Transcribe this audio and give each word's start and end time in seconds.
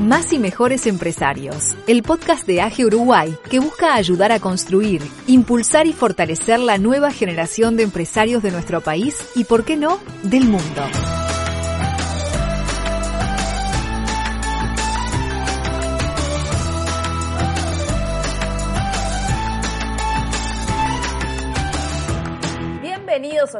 Más 0.00 0.32
y 0.32 0.38
Mejores 0.38 0.86
Empresarios, 0.86 1.76
el 1.86 2.02
podcast 2.02 2.46
de 2.46 2.62
AGE 2.62 2.86
Uruguay 2.86 3.36
que 3.50 3.58
busca 3.58 3.94
ayudar 3.94 4.32
a 4.32 4.40
construir, 4.40 5.02
impulsar 5.26 5.86
y 5.86 5.92
fortalecer 5.92 6.58
la 6.58 6.78
nueva 6.78 7.10
generación 7.10 7.76
de 7.76 7.82
empresarios 7.82 8.42
de 8.42 8.50
nuestro 8.50 8.80
país 8.80 9.18
y, 9.34 9.44
por 9.44 9.66
qué 9.66 9.76
no, 9.76 10.00
del 10.22 10.44
mundo. 10.44 10.84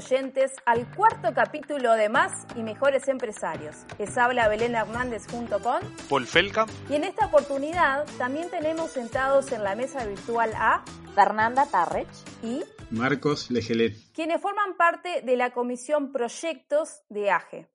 Oyentes 0.00 0.52
al 0.64 0.90
cuarto 0.96 1.34
capítulo 1.34 1.92
de 1.92 2.08
Más 2.08 2.46
y 2.56 2.62
Mejores 2.62 3.06
Empresarios. 3.08 3.84
Les 3.98 4.16
habla 4.16 4.48
Belén 4.48 4.74
Hernández 4.74 5.26
junto 5.30 5.60
con 5.60 5.80
Paul 6.08 6.26
Felka. 6.26 6.64
Y 6.88 6.94
en 6.94 7.04
esta 7.04 7.26
oportunidad 7.26 8.06
también 8.16 8.48
tenemos 8.48 8.92
sentados 8.92 9.52
en 9.52 9.62
la 9.62 9.74
mesa 9.74 10.06
virtual 10.06 10.52
a 10.56 10.82
Fernanda 11.14 11.66
Tarrech 11.66 12.08
y 12.42 12.64
Marcos 12.90 13.50
Legelet, 13.50 13.94
quienes 14.14 14.40
forman 14.40 14.78
parte 14.78 15.20
de 15.20 15.36
la 15.36 15.50
Comisión 15.50 16.12
Proyectos 16.12 17.02
de 17.10 17.30
AGE. 17.30 17.68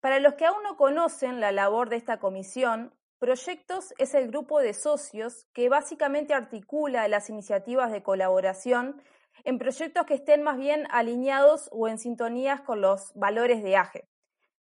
Para 0.00 0.20
los 0.20 0.34
que 0.34 0.44
aún 0.44 0.62
no 0.62 0.76
conocen 0.76 1.40
la 1.40 1.52
labor 1.52 1.88
de 1.88 1.96
esta 1.96 2.18
comisión, 2.18 2.92
Proyectos 3.18 3.94
es 3.96 4.12
el 4.12 4.28
grupo 4.28 4.60
de 4.60 4.74
socios 4.74 5.46
que 5.54 5.70
básicamente 5.70 6.34
articula 6.34 7.08
las 7.08 7.30
iniciativas 7.30 7.90
de 7.90 8.02
colaboración 8.02 9.00
en 9.44 9.58
proyectos 9.58 10.06
que 10.06 10.14
estén 10.14 10.42
más 10.42 10.58
bien 10.58 10.86
alineados 10.90 11.68
o 11.72 11.88
en 11.88 11.98
sintonías 11.98 12.60
con 12.62 12.80
los 12.80 13.12
valores 13.14 13.62
de 13.62 13.76
AGE. 13.76 14.08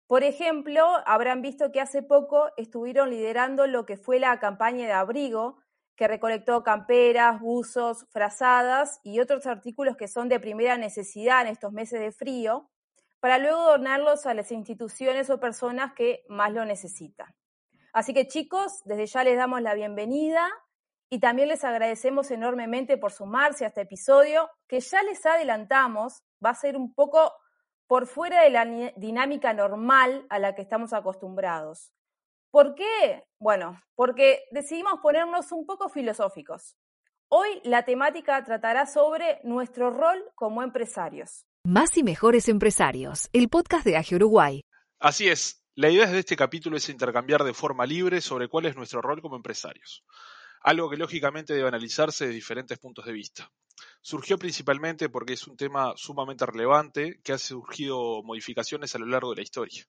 Por 0.07 0.23
ejemplo, 0.23 0.85
habrán 1.07 1.41
visto 1.41 1.73
que 1.73 1.81
hace 1.81 2.03
poco 2.03 2.51
estuvieron 2.57 3.11
liderando 3.11 3.67
lo 3.67 3.87
que 3.87 3.97
fue 3.97 4.19
la 4.19 4.39
campaña 4.39 4.87
de 4.87 4.93
abrigo, 4.93 5.59
que 5.97 6.09
recolectó 6.09 6.63
camperas, 6.63 7.41
buzos, 7.41 8.07
frazadas 8.11 9.01
y 9.03 9.21
otros 9.21 9.47
artículos 9.47 9.97
que 9.97 10.09
son 10.09 10.29
de 10.29 10.41
primera 10.41 10.77
necesidad 10.77 11.43
en 11.43 11.49
estos 11.49 11.73
meses 11.73 12.01
de 12.01 12.13
frío, 12.13 12.69
para 13.21 13.39
luego 13.39 13.63
donarlos 13.63 14.27
a 14.27 14.35
las 14.35 14.53
instituciones 14.53 15.31
o 15.31 15.41
personas 15.41 15.95
que 15.95 16.25
más 16.29 16.53
lo 16.53 16.65
necesitan. 16.65 17.35
Así 17.95 18.13
que 18.13 18.27
chicos, 18.27 18.83
desde 18.85 19.07
ya 19.07 19.25
les 19.25 19.39
damos 19.39 19.63
la 19.63 19.73
bienvenida 19.73 20.51
y 21.15 21.21
también 21.21 21.47
les 21.47 21.63
agradecemos 21.63 22.33
enormemente 22.33 22.99
por 22.99 23.13
sumarse 23.13 23.65
a 23.65 23.69
este 23.69 23.83
episodio, 23.83 24.51
que 24.67 24.81
ya 24.81 25.01
les 25.05 25.25
adelantamos, 25.25 26.25
va 26.45 26.51
a 26.51 26.57
ser 26.57 26.77
un 26.77 26.93
poco 26.93 27.33
por 27.87 28.09
fuera 28.09 28.43
de 28.43 28.51
la 28.51 28.65
dinámica 28.97 29.55
normal 29.55 30.27
a 30.29 30.41
la 30.41 30.57
que 30.57 30.63
estamos 30.63 30.93
acostumbrados. 30.93 31.93
¿Por 32.51 32.75
qué? 32.75 33.23
Bueno, 33.39 33.81
porque 33.95 34.41
decidimos 34.51 34.95
ponernos 35.01 35.53
un 35.53 35.67
poco 35.67 35.89
filosóficos. 35.89 36.75
Hoy 37.29 37.61
la 37.63 37.85
temática 37.85 38.43
tratará 38.43 38.85
sobre 38.85 39.39
nuestro 39.45 39.91
rol 39.91 40.21
como 40.35 40.65
empresarios. 40.65 41.47
Más 41.65 41.97
y 41.97 42.03
Mejores 42.03 42.49
Empresarios, 42.49 43.29
el 43.33 43.49
podcast 43.49 43.85
de 43.85 43.97
AGE 43.97 44.17
Uruguay. 44.17 44.63
Así 44.99 45.29
es, 45.29 45.65
la 45.77 45.91
idea 45.91 46.09
de 46.09 46.19
este 46.19 46.35
capítulo 46.35 46.77
es 46.77 46.89
intercambiar 46.89 47.45
de 47.45 47.55
forma 47.55 47.87
libre 47.87 48.21
sobre 48.21 48.49
cuál 48.49 48.67
es 48.67 48.75
nuestro 48.75 49.01
rol 49.01 49.23
como 49.23 49.37
empresarios 49.37 50.05
algo 50.65 50.89
que 50.89 50.97
lógicamente 50.97 51.53
debe 51.53 51.69
analizarse 51.69 52.27
de 52.27 52.33
diferentes 52.33 52.79
puntos 52.79 53.05
de 53.05 53.13
vista. 53.13 53.53
Surgió 54.01 54.39
principalmente 54.39 55.11
porque 55.11 55.35
es 55.35 55.47
un 55.47 55.57
tema 55.57 55.93
sumamente 55.97 56.47
relevante 56.47 57.21
que 57.23 57.33
ha 57.33 57.39
surgido 57.39 58.23
modificaciones 58.23 58.95
a 58.95 58.99
lo 58.99 59.07
largo 59.07 59.31
de 59.31 59.37
la 59.37 59.43
historia 59.43 59.85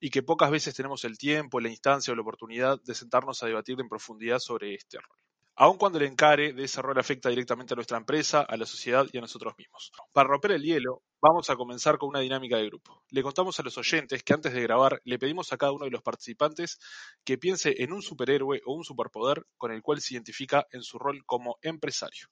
y 0.00 0.10
que 0.10 0.22
pocas 0.22 0.50
veces 0.50 0.74
tenemos 0.74 1.04
el 1.04 1.16
tiempo, 1.16 1.60
la 1.60 1.68
instancia 1.68 2.12
o 2.12 2.16
la 2.16 2.22
oportunidad 2.22 2.80
de 2.82 2.94
sentarnos 2.94 3.42
a 3.42 3.46
debatir 3.46 3.80
en 3.80 3.88
profundidad 3.88 4.40
sobre 4.40 4.74
este 4.74 4.98
rol 4.98 5.25
aun 5.56 5.78
cuando 5.78 5.98
el 5.98 6.04
encare 6.04 6.52
de 6.52 6.64
ese 6.64 6.82
rol 6.82 6.98
afecta 6.98 7.30
directamente 7.30 7.72
a 7.72 7.76
nuestra 7.76 7.96
empresa, 7.96 8.42
a 8.42 8.56
la 8.56 8.66
sociedad 8.66 9.06
y 9.10 9.18
a 9.18 9.22
nosotros 9.22 9.54
mismos. 9.56 9.90
Para 10.12 10.28
romper 10.28 10.52
el 10.52 10.62
hielo, 10.62 11.02
vamos 11.20 11.48
a 11.48 11.56
comenzar 11.56 11.96
con 11.96 12.10
una 12.10 12.20
dinámica 12.20 12.58
de 12.58 12.66
grupo. 12.66 13.02
Le 13.10 13.22
contamos 13.22 13.58
a 13.58 13.62
los 13.62 13.78
oyentes 13.78 14.22
que 14.22 14.34
antes 14.34 14.52
de 14.52 14.62
grabar 14.62 15.00
le 15.04 15.18
pedimos 15.18 15.52
a 15.52 15.56
cada 15.56 15.72
uno 15.72 15.86
de 15.86 15.90
los 15.90 16.02
participantes 16.02 16.78
que 17.24 17.38
piense 17.38 17.74
en 17.78 17.92
un 17.92 18.02
superhéroe 18.02 18.60
o 18.66 18.74
un 18.74 18.84
superpoder 18.84 19.46
con 19.56 19.72
el 19.72 19.80
cual 19.80 20.00
se 20.00 20.14
identifica 20.14 20.66
en 20.70 20.82
su 20.82 20.98
rol 20.98 21.24
como 21.24 21.56
empresario. 21.62 22.28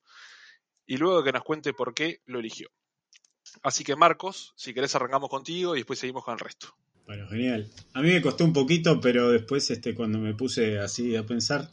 Y 0.86 0.98
luego 0.98 1.24
que 1.24 1.32
nos 1.32 1.44
cuente 1.44 1.72
por 1.72 1.94
qué 1.94 2.20
lo 2.26 2.40
eligió. 2.40 2.68
Así 3.62 3.84
que 3.84 3.96
Marcos, 3.96 4.52
si 4.56 4.74
querés 4.74 4.94
arrancamos 4.94 5.30
contigo 5.30 5.74
y 5.74 5.78
después 5.78 5.98
seguimos 5.98 6.24
con 6.24 6.34
el 6.34 6.40
resto. 6.40 6.76
Bueno, 7.06 7.26
genial. 7.28 7.70
A 7.94 8.02
mí 8.02 8.10
me 8.10 8.22
costó 8.22 8.44
un 8.44 8.52
poquito, 8.52 9.00
pero 9.00 9.30
después 9.30 9.70
este, 9.70 9.94
cuando 9.94 10.18
me 10.18 10.34
puse 10.34 10.78
así 10.78 11.16
a 11.16 11.24
pensar, 11.24 11.70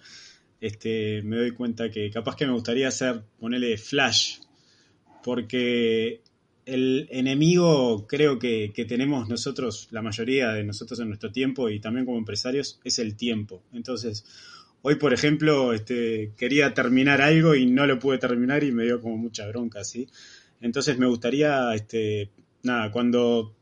este, 0.62 1.24
me 1.24 1.38
doy 1.38 1.52
cuenta 1.52 1.90
que 1.90 2.12
capaz 2.12 2.36
que 2.36 2.46
me 2.46 2.54
gustaría 2.54 2.88
hacer, 2.88 3.24
ponerle 3.40 3.78
flash, 3.78 4.38
porque 5.24 6.22
el 6.66 7.08
enemigo 7.10 8.06
creo 8.08 8.38
que, 8.38 8.72
tenemos 8.88 9.28
nosotros, 9.28 9.88
la 9.90 10.04
mayoría 10.04 10.52
de 10.52 10.64
nosotros 10.64 11.00
en 11.00 11.08
nuestro 11.08 11.32
tiempo 11.32 11.70
y 11.70 11.80
también 11.80 12.06
como 12.06 12.20
empresarios, 12.20 12.80
es 12.84 13.00
el 13.00 13.16
tiempo. 13.16 13.64
Entonces, 13.74 14.24
hoy 14.84 14.96
por 14.96 15.14
ejemplo, 15.14 15.74
este, 15.74 16.32
quería 16.38 16.76
terminar 16.76 17.22
algo 17.22 17.56
y 17.56 17.66
no 17.66 17.88
lo 17.88 17.98
pude 17.98 18.20
terminar 18.20 18.64
y 18.64 18.72
me 18.72 18.84
dio 18.84 19.02
como 19.02 19.18
mucha 19.18 19.48
bronca. 19.48 19.82
Entonces 20.62 20.98
me 21.00 21.08
gustaría, 21.08 21.74
este, 21.74 22.30
nada, 22.62 22.92
cuando 22.92 23.56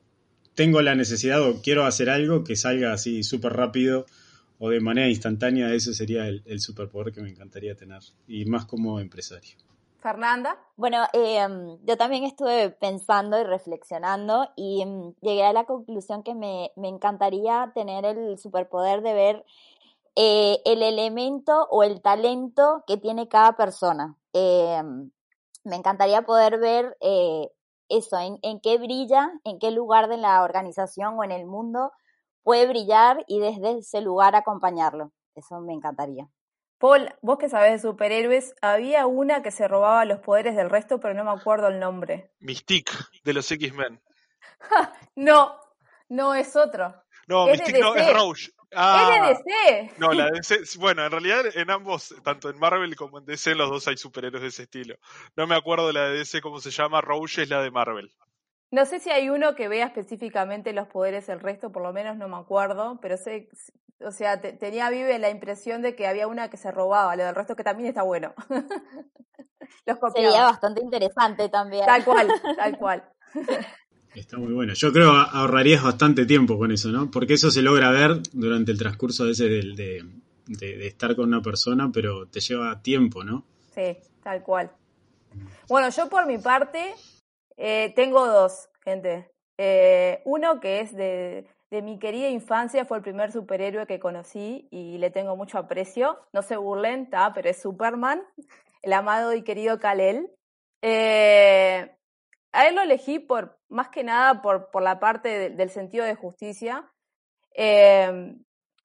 tengo 0.54 0.82
la 0.82 0.96
necesidad 0.96 1.42
o 1.42 1.62
quiero 1.62 1.86
hacer 1.86 2.10
algo, 2.10 2.44
que 2.44 2.58
salga 2.58 2.92
así 2.92 3.24
súper 3.24 3.54
rápido 3.54 4.06
o 4.60 4.70
de 4.70 4.82
manera 4.82 5.08
instantánea, 5.08 5.74
ese 5.74 5.94
sería 5.94 6.28
el, 6.28 6.60
superpoder 6.60 7.14
que 7.14 7.22
me 7.22 7.30
encantaría 7.30 7.76
tener, 7.76 8.02
y 8.28 8.46
más 8.46 8.66
como 8.66 9.00
empresario. 9.00 9.56
Fernanda. 10.00 10.58
Bueno, 10.78 11.06
em, 11.14 11.78
yo 11.86 11.98
también 11.98 12.24
estuve 12.24 12.70
pensando 12.70 13.40
y 13.40 13.44
reflexionando 13.44 14.50
y 14.56 14.82
em, 14.82 15.14
llegué 15.22 15.44
a 15.44 15.54
la 15.54 15.66
conclusión 15.66 16.24
que 16.24 16.36
me, 16.36 16.72
encantaría 16.78 17.72
tener 17.74 18.06
el 18.06 18.38
superpoder 18.38 19.02
de 19.02 19.14
ver 19.14 19.46
eh, 20.16 20.60
el 20.66 20.84
elemento 20.84 21.68
o 21.70 21.84
el 21.84 22.02
talento 22.02 22.84
que 22.88 22.98
tiene 22.98 23.28
cada 23.28 23.56
persona. 23.58 24.18
Em, 24.34 25.12
me 25.64 25.76
encantaría 25.76 26.22
poder 26.24 26.60
ver 26.60 26.98
eh, 27.02 27.50
eso, 27.90 28.18
en, 28.20 28.40
en 28.42 28.60
qué 28.62 28.78
brilla, 28.78 29.32
en 29.44 29.60
qué 29.60 29.72
lugar 29.72 30.08
de 30.10 30.18
la 30.18 30.44
organización 30.44 31.18
o 31.18 31.24
en 31.24 31.32
el 31.32 31.46
mundo 31.46 31.92
puede 32.50 32.66
brillar 32.66 33.24
y 33.28 33.40
desde 33.40 33.78
ese 33.78 34.02
lugar 34.02 34.36
acompañarlo. 34.36 35.12
Eso 35.36 35.62
me 35.62 35.72
encantaría. 35.72 36.28
Paul, 36.80 37.14
vos 37.22 37.38
que 37.38 37.48
sabés 37.48 37.74
de 37.74 37.88
superhéroes, 37.88 38.56
había 38.60 39.06
una 39.06 39.44
que 39.44 39.52
se 39.52 39.68
robaba 39.68 40.04
los 40.06 40.18
poderes 40.18 40.56
del 40.56 40.72
resto, 40.72 41.00
pero 41.00 41.14
no 41.14 41.24
me 41.24 41.40
acuerdo 41.40 41.68
el 41.68 41.80
nombre. 41.80 42.32
Mystique, 42.40 42.92
de 43.24 43.34
los 43.34 43.52
X-Men. 43.52 44.02
no, 45.16 45.60
no 46.08 46.34
es 46.34 46.56
otro. 46.56 46.96
No, 47.28 47.46
Mystique 47.46 47.82
no, 47.82 47.96
es 47.96 48.14
Rouge. 48.16 48.50
Ah, 48.74 49.30
es 49.32 49.46
de 49.46 49.52
DC. 49.52 49.94
No, 50.00 50.12
la 50.12 50.32
DC, 50.32 50.80
bueno, 50.80 51.06
en 51.06 51.12
realidad 51.12 51.46
en 51.54 51.70
ambos, 51.70 52.16
tanto 52.24 52.50
en 52.50 52.58
Marvel 52.58 52.96
como 52.96 53.20
en 53.20 53.26
DC, 53.26 53.54
los 53.54 53.70
dos 53.70 53.88
hay 53.88 53.98
superhéroes 53.98 54.42
de 54.42 54.48
ese 54.48 54.64
estilo. 54.64 54.96
No 55.36 55.46
me 55.46 55.56
acuerdo 55.56 55.92
la 55.92 56.06
de 56.06 56.18
DC 56.18 56.42
cómo 56.42 56.60
se 56.60 56.72
llama, 56.72 57.00
Rouge 57.00 57.44
es 57.44 57.50
la 57.50 57.62
de 57.62 57.70
Marvel. 57.70 58.12
No 58.72 58.86
sé 58.86 59.00
si 59.00 59.10
hay 59.10 59.30
uno 59.30 59.56
que 59.56 59.68
vea 59.68 59.88
específicamente 59.88 60.74
los 60.74 60.88
poderes 60.88 61.28
del 61.28 61.40
resto, 61.40 61.72
por 61.72 61.82
lo 61.82 61.92
menos 61.92 62.18
no 62.18 62.28
me 62.28 62.38
acuerdo, 62.38 63.00
pero 63.02 63.18
sé, 63.18 63.50
o 64.02 64.12
sea, 64.12 64.40
tenía 64.40 64.90
vive 64.90 65.18
la 65.18 65.30
impresión 65.30 65.82
de 65.82 65.96
que 65.96 66.06
había 66.06 66.28
una 66.28 66.50
que 66.50 66.58
se 66.58 66.72
robaba, 66.72 67.16
lo 67.16 67.26
del 67.26 67.36
resto 67.36 67.56
que 67.56 67.64
también 67.64 67.90
está 67.90 68.04
bueno. 68.04 68.34
los 69.86 69.98
Sería 70.14 70.44
bastante 70.44 70.82
interesante 70.82 71.50
también. 71.50 71.86
Tal 71.86 72.06
cual, 72.06 72.28
tal 72.56 72.78
cual. 72.80 73.04
Está 74.14 74.38
muy 74.38 74.54
bueno. 74.54 74.74
Yo 74.74 74.92
creo 74.92 75.12
que 75.12 75.38
ahorrarías 75.38 75.84
bastante 75.84 76.26
tiempo 76.26 76.58
con 76.58 76.72
eso, 76.72 76.90
¿no? 76.90 77.10
Porque 77.10 77.34
eso 77.34 77.50
se 77.50 77.62
logra 77.62 77.90
ver 77.92 78.22
durante 78.34 78.72
el 78.72 78.78
transcurso 78.78 79.26
de, 79.26 79.32
ese 79.32 79.46
de, 79.46 80.04
de 80.46 80.88
estar 80.88 81.16
con 81.16 81.28
una 81.28 81.42
persona, 81.42 81.90
pero 81.92 82.28
te 82.28 82.40
lleva 82.40 82.82
tiempo, 82.82 83.24
¿no? 83.24 83.46
Sí, 83.74 83.98
tal 84.24 84.44
cual. 84.44 84.72
Bueno, 85.68 85.90
yo 85.90 86.10
por 86.10 86.26
mi 86.26 86.38
parte 86.38 86.96
eh, 87.62 87.92
tengo 87.94 88.26
dos, 88.26 88.70
gente. 88.86 89.30
Eh, 89.58 90.22
uno 90.24 90.62
que 90.62 90.80
es 90.80 90.96
de, 90.96 91.46
mi 91.70 92.00
querida 92.00 92.30
infancia, 92.30 92.86
fue 92.86 92.98
el 92.98 93.04
primer 93.04 93.34
superhéroe 93.34 93.86
que 93.86 94.00
conocí 94.00 94.70
y 94.72 94.98
le 94.98 95.12
tengo 95.12 95.36
mucho 95.36 95.58
aprecio. 95.58 96.18
No 96.32 96.42
se 96.42 96.56
burlen, 96.56 97.10
pero 97.36 97.50
es 97.50 97.62
Superman, 97.62 98.24
el 98.82 98.94
amado 98.94 99.34
y 99.34 99.44
querido 99.44 99.78
Kalel. 99.78 100.32
Eh, 100.82 101.94
a 102.54 102.68
él 102.68 102.76
lo 102.76 102.82
elegí 102.82 103.20
por, 103.20 103.60
más 103.68 103.90
que 103.90 104.06
nada 104.06 104.42
por, 104.42 104.72
por 104.72 104.82
la 104.82 105.02
parte 105.02 105.50
del 105.50 105.70
sentido 105.70 106.06
de 106.06 106.16
justicia. 106.16 106.90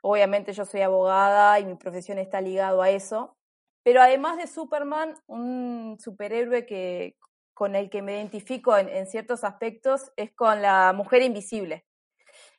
obviamente 0.02 0.52
yo 0.52 0.64
soy 0.64 0.80
abogada 0.80 1.60
y 1.60 1.64
mi 1.64 1.76
profesión 1.76 2.18
está 2.18 2.40
ligado 2.40 2.82
a 2.82 2.90
eso. 2.90 3.36
Pero 3.84 4.02
además 4.02 4.36
de 4.36 4.48
Superman, 4.48 5.14
un 5.26 5.96
superhéroe 6.00 6.66
que, 6.66 7.16
con 7.54 7.76
el 7.76 7.88
que 7.88 8.02
me 8.02 8.16
identifico 8.16 8.76
en, 8.76 9.06
ciertos 9.06 9.44
aspectos 9.44 10.12
es 10.16 10.32
con 10.32 10.60
la 10.60 10.92
mujer 10.92 11.22
invisible 11.22 11.86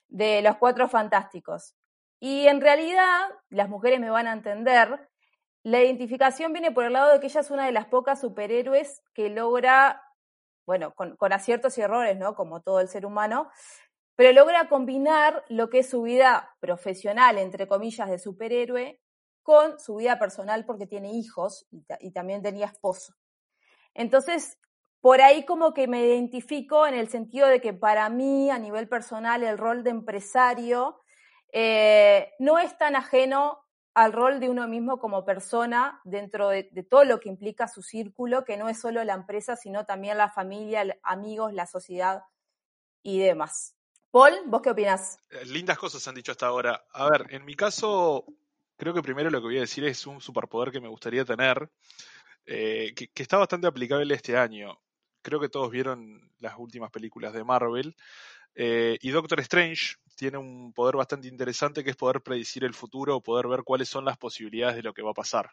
de 0.08 0.42
los 0.42 0.58
cuatro 0.58 0.88
fantásticos. 0.88 1.76
Y 2.20 2.48
en 2.48 2.62
realidad, 2.62 3.28
las 3.50 3.70
mujeres 3.70 4.00
me 4.00 4.10
van 4.10 4.28
a 4.28 4.34
entender, 4.34 5.10
la 5.64 5.84
identificación 5.84 6.54
viene 6.54 6.72
por 6.72 6.86
el 6.86 6.94
lado 6.94 7.12
de 7.12 7.20
que 7.20 7.28
ella 7.28 7.42
es 7.42 7.52
una 7.52 7.66
de 7.66 7.72
las 7.72 7.88
pocas 7.88 8.22
superhéroes 8.22 9.04
que 9.14 9.30
logra, 9.30 10.02
bueno, 10.66 10.94
con, 10.96 11.18
aciertos 11.34 11.78
y 11.78 11.82
errores, 11.82 12.18
¿no? 12.18 12.36
Como 12.36 12.62
todo 12.62 12.80
el 12.80 12.88
ser 12.88 13.06
humano, 13.06 13.50
pero 14.16 14.32
logra 14.32 14.70
combinar 14.70 15.44
lo 15.50 15.70
que 15.70 15.80
es 15.80 15.90
su 15.90 16.04
vida 16.04 16.56
profesional, 16.60 17.38
entre 17.38 17.68
comillas, 17.68 18.10
de 18.10 18.18
superhéroe, 18.18 19.02
con 19.44 19.80
su 19.80 19.98
vida 19.98 20.18
personal 20.18 20.66
porque 20.66 20.88
tiene 20.88 21.14
hijos 21.14 21.68
y, 21.70 22.12
también 22.12 22.42
tenía 22.42 22.66
esposo. 22.66 23.14
Entonces, 23.94 24.58
por 25.06 25.22
ahí 25.22 25.46
como 25.46 25.72
que 25.72 25.88
me 25.88 26.04
identifico 26.04 26.88
en 26.88 26.96
el 26.96 27.10
sentido 27.10 27.48
de 27.48 27.62
que 27.62 27.74
para 27.74 28.10
mí, 28.10 28.50
a 28.50 28.58
nivel 28.58 28.90
personal, 28.90 29.44
el 29.44 29.56
rol 29.56 29.84
de 29.84 29.92
empresario 29.92 31.00
eh, 31.54 32.32
no 32.40 32.58
es 32.58 32.76
tan 32.80 32.96
ajeno 32.96 33.64
al 33.94 34.14
rol 34.14 34.40
de 34.40 34.50
uno 34.50 34.68
mismo 34.68 34.98
como 34.98 35.24
persona 35.24 36.02
dentro 36.06 36.50
de, 36.50 36.64
todo 36.90 37.04
lo 37.04 37.20
que 37.20 37.30
implica 37.30 37.68
su 37.68 37.84
círculo, 37.84 38.44
que 38.46 38.58
no 38.58 38.68
es 38.68 38.82
solo 38.82 39.04
la 39.04 39.14
empresa, 39.14 39.56
sino 39.56 39.86
también 39.86 40.18
la 40.18 40.32
familia, 40.32 40.98
amigos, 41.04 41.54
la 41.54 41.68
sociedad 41.68 42.24
y 43.04 43.20
demás. 43.20 43.76
Paul, 44.10 44.34
¿vos 44.48 44.64
qué 44.64 44.72
opinas? 44.72 45.20
Eh, 45.30 45.46
lindas 45.46 45.78
cosas 45.78 46.08
han 46.08 46.16
dicho 46.16 46.32
hasta 46.32 46.48
ahora. 46.48 46.84
A 46.94 47.08
ver, 47.12 47.28
en 47.30 47.46
mi 47.46 47.54
caso, 47.54 48.26
creo 48.76 48.96
que 48.96 49.04
primero 49.04 49.30
lo 49.30 49.40
que 49.40 49.46
voy 49.50 49.58
a 49.58 49.68
decir 49.70 49.86
es 49.86 50.08
un 50.08 50.20
superpoder 50.20 50.72
que 50.72 50.82
me 50.82 50.88
gustaría 50.88 51.24
tener, 51.24 51.70
eh, 52.48 52.92
que, 52.96 53.22
está 53.22 53.38
bastante 53.38 53.68
aplicable 53.68 54.12
este 54.16 54.36
año. 54.36 54.80
Creo 55.26 55.40
que 55.40 55.50
todos 55.50 55.72
vieron 55.72 56.22
las 56.38 56.54
últimas 56.56 56.92
películas 56.92 57.34
de 57.34 57.44
Marvel. 57.44 57.96
Eh, 58.54 59.00
y 59.02 59.10
Doctor 59.10 59.40
Strange 59.40 59.96
tiene 60.16 60.38
un 60.38 60.72
poder 60.72 60.98
bastante 60.98 61.28
interesante 61.28 61.84
que 61.84 61.90
es 61.90 61.96
poder 61.96 62.22
predecir 62.22 62.64
el 62.64 62.76
futuro 62.76 63.16
o 63.16 63.24
poder 63.24 63.48
ver 63.48 63.64
cuáles 63.64 63.90
son 63.90 64.06
las 64.06 64.20
posibilidades 64.20 64.76
de 64.76 64.84
lo 64.84 64.94
que 64.94 65.02
va 65.02 65.10
a 65.10 65.16
pasar. 65.16 65.50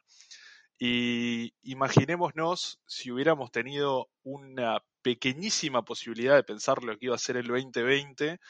Y 0.78 1.54
imaginémonos 1.62 2.82
si 2.86 3.10
hubiéramos 3.10 3.50
tenido 3.50 4.10
una 4.24 4.84
pequeñísima 5.00 5.82
posibilidad 5.86 6.34
de 6.34 6.44
pensar 6.44 6.84
lo 6.84 6.98
que 6.98 7.06
iba 7.06 7.14
a 7.14 7.18
ser 7.18 7.38
el 7.38 7.46
2020, 7.46 8.40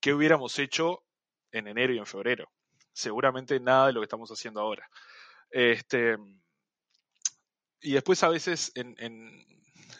¿qué 0.00 0.14
hubiéramos 0.14 0.58
hecho 0.58 1.04
en 1.52 1.68
enero 1.68 1.94
y 1.94 1.98
en 1.98 2.06
febrero? 2.06 2.50
Seguramente 2.92 3.60
nada 3.60 3.86
de 3.86 3.92
lo 3.92 4.00
que 4.00 4.06
estamos 4.06 4.30
haciendo 4.30 4.60
ahora. 4.60 4.90
Este, 5.48 6.16
y 7.80 7.92
después 7.92 8.20
a 8.24 8.30
veces 8.30 8.72
en, 8.74 8.96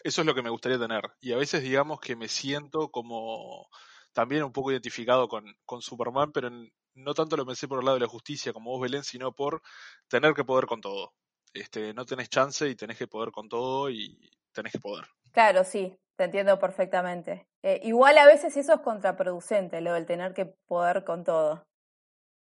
eso 0.06 0.20
es 0.23 0.26
lo 0.26 0.35
que 0.35 0.43
me 0.43 0.50
gustaría 0.50 0.79
tener. 0.79 1.03
Y 1.20 1.32
a 1.32 1.37
veces 1.37 1.62
digamos 1.62 2.00
que 2.00 2.14
me 2.14 2.29
siento 2.29 2.91
como 2.91 3.69
también 4.12 4.44
un 4.44 4.53
poco 4.53 4.70
identificado 4.70 5.26
con, 5.29 5.44
con 5.64 5.82
Superman, 5.82 6.31
pero 6.32 6.49
no 6.94 7.14
tanto 7.14 7.37
lo 7.37 7.44
pensé 7.44 7.67
por 7.67 7.81
el 7.81 7.85
lado 7.85 7.97
de 7.97 8.05
la 8.05 8.08
justicia 8.08 8.53
como 8.53 8.70
vos, 8.70 8.81
Belén, 8.81 9.03
sino 9.03 9.32
por 9.32 9.62
tener 10.08 10.32
que 10.32 10.44
poder 10.44 10.67
con 10.67 10.81
todo. 10.81 11.12
Este, 11.53 11.93
no 11.93 12.06
tenés 12.06 12.29
chance 12.29 12.69
y 12.69 12.76
tenés 12.76 12.99
que 12.99 13.08
poder 13.08 13.32
con 13.32 13.49
todo 13.49 13.91
y 13.91 14.31
tenés 14.53 14.73
que 14.73 14.79
poder. 14.79 15.06
Claro, 15.32 15.64
sí, 15.64 15.99
te 16.14 16.25
entiendo 16.25 16.59
perfectamente. 16.59 17.49
Eh, 17.62 17.81
igual 17.82 18.17
a 18.19 18.26
veces 18.26 18.56
eso 18.56 18.75
es 18.75 18.81
contraproducente, 18.81 19.81
lo 19.81 19.93
del 19.93 20.06
tener 20.06 20.35
que 20.35 20.47
poder 20.67 21.05
con 21.05 21.25
todo. 21.25 21.67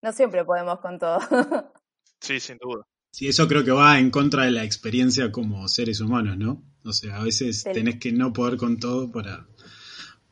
No 0.02 0.12
siempre 0.12 0.44
podemos 0.44 0.80
con 0.82 1.00
todo. 1.00 1.20
sí, 2.20 2.40
sin 2.42 2.58
duda. 2.58 2.86
Sí, 3.16 3.30
eso 3.30 3.48
creo 3.48 3.64
que 3.64 3.72
va 3.72 3.98
en 3.98 4.12
contra 4.12 4.44
de 4.44 4.52
la 4.52 4.66
experiencia 4.66 5.32
como 5.32 5.70
seres 5.70 6.02
humanos, 6.02 6.38
¿no? 6.38 6.62
O 6.84 6.92
sea, 6.92 7.16
a 7.16 7.24
veces 7.24 7.64
tenés 7.64 7.98
que 7.98 8.12
no 8.12 8.34
poder 8.34 8.58
con 8.58 8.78
todo 8.78 9.10
para, 9.10 9.48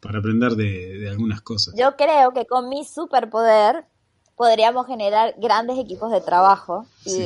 para 0.01 0.19
aprender 0.19 0.57
de 0.57 1.07
algunas 1.09 1.39
cosas. 1.39 1.75
Yo 1.77 1.95
creo 1.95 2.33
que 2.33 2.45
con 2.45 2.68
mi 2.68 2.83
superpoder 2.83 3.85
podríamos 4.35 4.85
generar 4.85 5.33
grandes 5.38 5.80
equipos 5.80 6.12
de 6.12 6.19
trabajo 6.19 6.85
y, 7.06 7.24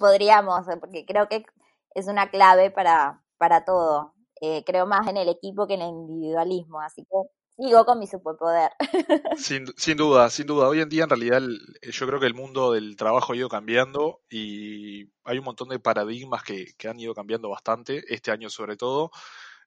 podríamos, 0.00 0.66
porque 0.80 1.06
creo 1.06 1.28
que 1.28 1.46
es 1.94 2.08
una 2.08 2.28
clave 2.28 2.72
para, 2.72 3.22
para 3.38 3.64
todo. 3.64 4.14
Eh, 4.40 4.64
creo 4.66 4.84
más 4.84 5.06
en 5.06 5.16
el 5.16 5.28
equipo 5.28 5.68
que 5.68 5.74
en 5.74 5.82
el 5.82 5.90
individualismo, 5.90 6.80
así 6.80 7.04
que 7.04 7.16
sigo 7.56 7.84
con 7.84 7.98
mi 7.98 8.06
superpoder. 8.06 8.70
Sin, 9.38 9.66
sin 9.76 9.96
duda, 9.96 10.30
sin 10.30 10.46
duda. 10.46 10.68
Hoy 10.68 10.80
en 10.80 10.88
día, 10.88 11.04
en 11.04 11.10
realidad, 11.10 11.42
yo 11.82 12.06
creo 12.06 12.20
que 12.20 12.26
el 12.26 12.34
mundo 12.34 12.72
del 12.72 12.96
trabajo 12.96 13.32
ha 13.32 13.36
ido 13.36 13.48
cambiando 13.48 14.22
y 14.30 15.10
hay 15.24 15.38
un 15.38 15.44
montón 15.44 15.68
de 15.68 15.78
paradigmas 15.78 16.42
que, 16.42 16.74
que 16.76 16.88
han 16.88 16.98
ido 16.98 17.14
cambiando 17.14 17.48
bastante, 17.48 18.04
este 18.12 18.30
año 18.30 18.50
sobre 18.50 18.76
todo. 18.76 19.10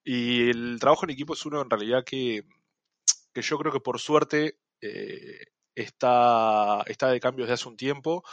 Y 0.03 0.49
el 0.49 0.77
trabajo 0.79 1.05
en 1.05 1.11
equipo 1.11 1.33
es 1.33 1.45
uno, 1.45 1.61
en 1.61 1.69
realidad, 1.69 2.03
que, 2.05 2.43
que 3.33 3.41
yo 3.41 3.57
creo 3.57 3.71
que 3.71 3.79
por 3.79 3.99
suerte 3.99 4.57
eh, 4.81 5.45
está, 5.75 6.83
está 6.87 7.09
de 7.09 7.19
cambio 7.19 7.45
desde 7.45 7.55
hace 7.55 7.69
un 7.69 7.77
tiempo 7.77 8.23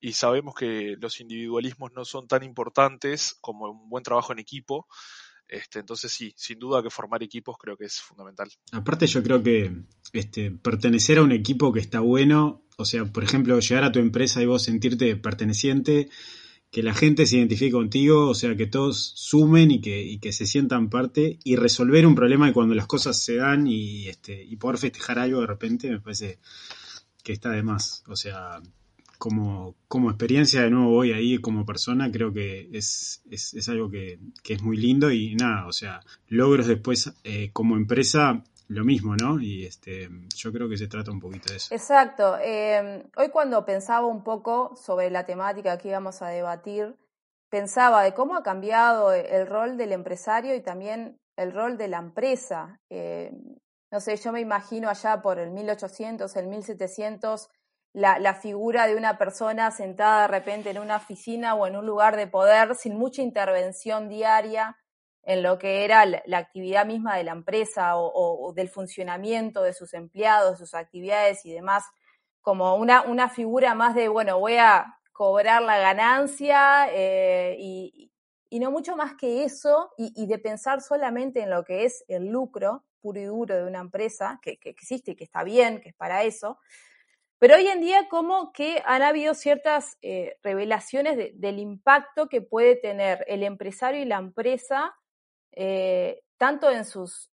y 0.00 0.14
sabemos 0.14 0.54
que 0.54 0.96
los 1.00 1.20
individualismos 1.20 1.92
no 1.92 2.04
son 2.04 2.26
tan 2.26 2.42
importantes 2.42 3.38
como 3.40 3.70
un 3.70 3.88
buen 3.88 4.02
trabajo 4.02 4.32
en 4.32 4.40
equipo. 4.40 4.88
Este, 5.52 5.80
entonces 5.80 6.10
sí, 6.10 6.32
sin 6.34 6.58
duda 6.58 6.82
que 6.82 6.88
formar 6.88 7.22
equipos 7.22 7.58
creo 7.58 7.76
que 7.76 7.84
es 7.84 8.00
fundamental. 8.00 8.48
Aparte 8.72 9.06
yo 9.06 9.22
creo 9.22 9.42
que 9.42 9.70
este, 10.14 10.50
pertenecer 10.50 11.18
a 11.18 11.22
un 11.22 11.30
equipo 11.30 11.74
que 11.74 11.80
está 11.80 12.00
bueno, 12.00 12.62
o 12.78 12.86
sea, 12.86 13.04
por 13.04 13.22
ejemplo, 13.22 13.60
llegar 13.60 13.84
a 13.84 13.92
tu 13.92 13.98
empresa 13.98 14.40
y 14.40 14.46
vos 14.46 14.62
sentirte 14.62 15.14
perteneciente, 15.16 16.08
que 16.70 16.82
la 16.82 16.94
gente 16.94 17.26
se 17.26 17.36
identifique 17.36 17.70
contigo, 17.70 18.30
o 18.30 18.34
sea, 18.34 18.56
que 18.56 18.66
todos 18.66 19.12
sumen 19.14 19.70
y 19.70 19.82
que, 19.82 20.02
y 20.02 20.20
que 20.20 20.32
se 20.32 20.46
sientan 20.46 20.88
parte 20.88 21.38
y 21.44 21.56
resolver 21.56 22.06
un 22.06 22.14
problema 22.14 22.48
y 22.48 22.54
cuando 22.54 22.74
las 22.74 22.86
cosas 22.86 23.22
se 23.22 23.36
dan 23.36 23.66
y, 23.66 24.08
este, 24.08 24.42
y 24.42 24.56
poder 24.56 24.78
festejar 24.78 25.18
algo 25.18 25.42
de 25.42 25.48
repente 25.48 25.90
me 25.90 26.00
parece 26.00 26.38
que 27.22 27.34
está 27.34 27.50
de 27.50 27.62
más. 27.62 28.04
O 28.08 28.16
sea, 28.16 28.58
como, 29.22 29.76
como 29.86 30.10
experiencia 30.10 30.62
de 30.62 30.70
nuevo 30.70 30.90
voy 30.90 31.12
ahí 31.12 31.40
como 31.40 31.64
persona, 31.64 32.10
creo 32.10 32.32
que 32.32 32.68
es, 32.72 33.22
es, 33.30 33.68
algo 33.68 33.88
que, 33.88 34.18
es 34.48 34.62
muy 34.62 34.76
lindo 34.76 35.12
y 35.12 35.36
nada, 35.36 35.68
o 35.68 35.72
sea, 35.72 36.00
logros 36.26 36.66
después 36.66 37.14
eh, 37.22 37.50
como 37.52 37.76
empresa 37.76 38.42
lo 38.66 38.84
mismo, 38.84 39.14
¿no? 39.14 39.40
Y 39.40 39.64
este, 39.64 40.10
yo 40.34 40.52
creo 40.52 40.68
que 40.68 40.76
se 40.76 40.88
trata 40.88 41.12
un 41.12 41.20
poquito 41.20 41.52
de 41.52 41.58
eso. 41.58 41.72
Exacto. 41.72 42.36
Em, 42.42 43.04
hoy 43.16 43.28
cuando 43.28 43.64
pensaba 43.64 44.08
un 44.08 44.24
poco 44.24 44.74
sobre 44.74 45.08
la 45.08 45.24
temática 45.24 45.78
que 45.78 45.90
íbamos 45.90 46.20
a 46.20 46.26
debatir, 46.26 46.96
pensaba 47.48 48.02
de 48.02 48.14
cómo 48.14 48.34
ha 48.34 48.42
cambiado 48.42 49.12
el 49.12 49.46
rol 49.46 49.76
del 49.76 49.92
empresario 49.92 50.56
y 50.56 50.62
también 50.62 51.16
el 51.36 51.52
rol 51.52 51.76
de 51.76 51.86
la 51.86 51.98
empresa. 51.98 52.80
Em, 52.90 53.54
no 53.92 54.00
sé, 54.00 54.16
yo 54.16 54.32
me 54.32 54.40
imagino 54.40 54.88
allá 54.88 55.22
por 55.22 55.38
el 55.38 55.52
1800, 55.52 56.34
el 56.34 56.48
1700, 56.48 57.50
la, 57.92 58.34
figura 58.34 58.86
de 58.86 58.96
una 58.96 59.18
persona 59.18 59.70
sentada 59.70 60.22
de 60.22 60.28
repente 60.28 60.70
en 60.70 60.78
una 60.78 60.96
oficina 60.96 61.54
o 61.54 61.66
en 61.66 61.76
un 61.76 61.86
lugar 61.86 62.16
de 62.16 62.26
poder 62.26 62.74
sin 62.74 62.96
mucha 62.96 63.22
intervención 63.22 64.08
diaria 64.08 64.78
en 65.24 65.42
lo 65.42 65.58
que 65.58 65.84
era 65.84 66.06
la, 66.06 66.38
actividad 66.38 66.86
misma 66.86 67.16
de 67.16 67.24
la 67.24 67.32
empresa 67.32 67.96
o, 67.96 68.52
del 68.54 68.68
funcionamiento 68.68 69.62
de 69.62 69.72
sus 69.72 69.94
empleados, 69.94 70.58
sus 70.58 70.74
actividades 70.74 71.44
y 71.44 71.52
demás, 71.52 71.84
como 72.40 72.74
una, 72.76 73.02
una 73.02 73.28
figura 73.28 73.74
más 73.74 73.94
de, 73.94 74.08
bueno, 74.08 74.38
voy 74.38 74.56
a 74.56 74.98
cobrar 75.12 75.62
la 75.62 75.78
ganancia 75.78 76.88
eh, 76.90 77.56
y, 77.58 78.10
y, 78.48 78.58
no 78.58 78.70
mucho 78.70 78.96
más 78.96 79.14
que 79.14 79.44
eso 79.44 79.92
y 79.96 80.26
de 80.26 80.38
pensar 80.38 80.80
solamente 80.80 81.42
en 81.42 81.50
lo 81.50 81.62
que 81.62 81.84
es 81.84 82.04
el 82.08 82.26
lucro 82.26 82.84
puro 83.02 83.20
y 83.20 83.24
duro 83.24 83.56
de 83.56 83.64
una 83.64 83.80
empresa, 83.80 84.38
que, 84.40 84.58
existe 84.62 85.10
y 85.10 85.16
que 85.16 85.24
está 85.24 85.42
bien, 85.42 85.80
que 85.80 85.90
es 85.90 85.94
para 85.94 86.22
eso. 86.22 86.58
Pero 87.42 87.56
hoy 87.56 87.66
en 87.66 87.80
día 87.80 88.08
como 88.08 88.52
que 88.52 88.80
han 88.86 89.02
habido 89.02 89.34
ciertas 89.34 89.98
eh, 90.00 90.38
revelaciones 90.44 91.32
del 91.40 91.58
impacto 91.58 92.28
que 92.28 92.40
puede 92.40 92.76
tener 92.76 93.24
el 93.26 93.42
empresario 93.42 94.00
y 94.00 94.04
la 94.04 94.18
empresa, 94.18 94.94
eh, 95.50 96.22
tanto 96.36 96.70
en 96.70 96.84
sus, 96.84 97.32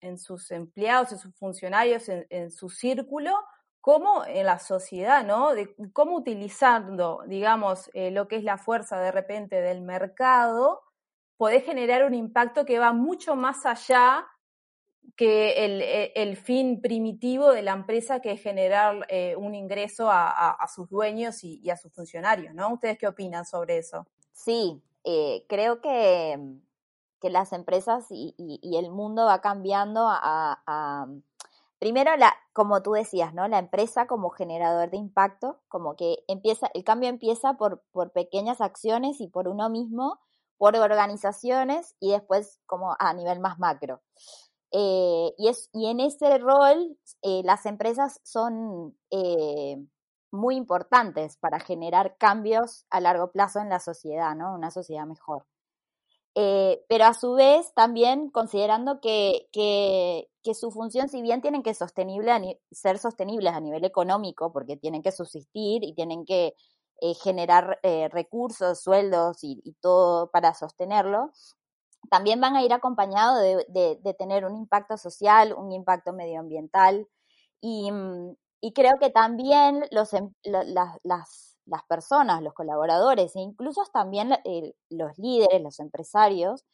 empleados, 0.50 1.10
en 1.10 1.18
sus 1.18 1.34
funcionarios, 1.34 2.08
en, 2.08 2.52
su 2.52 2.70
círculo, 2.70 3.34
como 3.80 4.24
en 4.24 4.46
la 4.46 4.60
sociedad, 4.60 5.24
¿no? 5.24 5.54
De 5.54 5.74
cómo 5.92 6.14
utilizando, 6.14 7.24
digamos, 7.26 7.90
eh, 7.92 8.12
lo 8.12 8.28
que 8.28 8.36
es 8.36 8.44
la 8.44 8.58
fuerza 8.58 9.00
de 9.00 9.10
repente 9.10 9.60
del 9.60 9.82
mercado, 9.82 10.84
puede 11.36 11.62
generar 11.62 12.04
un 12.04 12.14
impacto 12.14 12.64
que 12.64 12.78
va 12.78 12.92
mucho 12.92 13.34
más 13.34 13.66
allá 13.66 14.24
que 15.14 15.64
el, 15.64 15.82
e, 15.82 16.12
el, 16.16 16.36
fin 16.36 16.80
primitivo 16.80 17.52
de 17.52 17.62
la 17.62 17.72
empresa 17.72 18.20
que 18.20 18.32
es 18.32 18.42
generar 18.42 19.06
eh, 19.08 19.36
un 19.36 19.54
ingreso 19.54 20.10
a, 20.10 20.50
a, 20.50 20.68
sus 20.68 20.88
dueños 20.88 21.44
y, 21.44 21.70
a 21.70 21.76
sus 21.76 21.92
funcionarios, 21.92 22.54
¿no? 22.54 22.72
¿Ustedes 22.72 22.98
qué 22.98 23.06
opinan 23.06 23.44
sobre 23.44 23.78
eso? 23.78 24.06
Sí, 24.32 24.82
eh, 25.04 25.44
creo 25.48 25.80
que, 25.80 26.38
que, 27.20 27.30
las 27.30 27.52
empresas 27.52 28.06
y, 28.10 28.34
y, 28.36 28.76
el 28.76 28.90
mundo 28.90 29.26
va 29.26 29.40
cambiando 29.40 30.06
a, 30.08 30.60
a, 30.66 31.06
primero 31.78 32.16
la, 32.16 32.34
como 32.52 32.82
tú 32.82 32.92
decías, 32.92 33.32
¿no? 33.32 33.48
La 33.48 33.58
empresa 33.58 34.06
como 34.06 34.30
generador 34.30 34.90
de 34.90 34.96
impacto, 34.96 35.60
como 35.68 35.96
que 35.96 36.24
empieza, 36.28 36.68
el 36.74 36.84
cambio 36.84 37.08
empieza 37.08 37.54
por, 37.54 37.82
por 37.92 38.12
pequeñas 38.12 38.60
acciones 38.60 39.20
y 39.20 39.28
por 39.28 39.48
uno 39.48 39.70
mismo, 39.70 40.20
por 40.58 40.76
organizaciones 40.76 41.94
y 42.00 42.12
después 42.12 42.60
como 42.66 42.96
a 42.98 43.12
nivel 43.14 43.40
más 43.40 43.58
macro. 43.58 44.00
Eh, 44.72 45.32
y, 45.38 45.48
es, 45.48 45.70
y 45.72 45.86
en 45.86 46.00
ese 46.00 46.38
rol, 46.38 46.98
eh, 47.22 47.42
las 47.44 47.66
empresas 47.66 48.20
son 48.24 48.96
eh, 49.10 49.76
muy 50.30 50.56
importantes 50.56 51.36
para 51.36 51.60
generar 51.60 52.16
cambios 52.18 52.84
a 52.90 53.00
largo 53.00 53.30
plazo 53.30 53.60
en 53.60 53.68
la 53.68 53.80
sociedad, 53.80 54.34
¿no? 54.34 54.54
Una 54.54 54.70
sociedad 54.70 55.06
mejor. 55.06 55.46
Pero 56.34 57.06
a 57.06 57.14
su 57.14 57.32
vez 57.32 57.72
también 57.74 58.28
considerando 58.28 59.00
que, 59.00 59.48
que, 59.52 60.28
su 60.54 60.70
función, 60.70 61.08
si 61.08 61.22
bien 61.22 61.40
tienen 61.40 61.62
que 61.62 61.72
ser 61.72 61.88
sostenibles 62.98 63.54
a 63.54 63.60
nivel 63.60 63.84
económico, 63.84 64.52
porque 64.52 64.76
tienen 64.76 65.02
que 65.02 65.12
subsistir 65.12 65.82
y 65.82 65.94
tienen 65.94 66.26
que 66.26 66.52
generar 67.22 67.80
recursos, 68.12 68.82
sueldos 68.82 69.38
y, 69.42 69.76
todo 69.80 70.30
para 70.30 70.52
sostenerlo, 70.52 71.32
también 72.10 72.40
van 72.40 72.56
a 72.56 72.62
ir 72.62 72.72
acompañados 72.72 73.40
de, 73.40 73.98
de, 74.02 74.14
tener 74.14 74.44
un 74.44 74.56
impacto 74.56 74.96
social, 74.96 75.54
un 75.56 75.72
impacto 75.72 76.12
medioambiental 76.12 77.06
y, 77.60 77.90
mm, 77.90 78.34
y 78.60 78.72
creo 78.72 78.92
que 79.00 79.10
también 79.10 79.84
los, 79.90 80.12
em, 80.14 80.32
las, 80.42 81.56
las 81.66 81.82
personas, 81.88 82.42
los 82.42 82.54
colaboradores 82.54 83.34
e 83.36 83.40
incluso 83.40 83.82
también 83.92 84.32
eh, 84.44 84.74
los 84.88 85.18
líderes, 85.18 85.62
los 85.62 85.78
empresarios, 85.80 86.64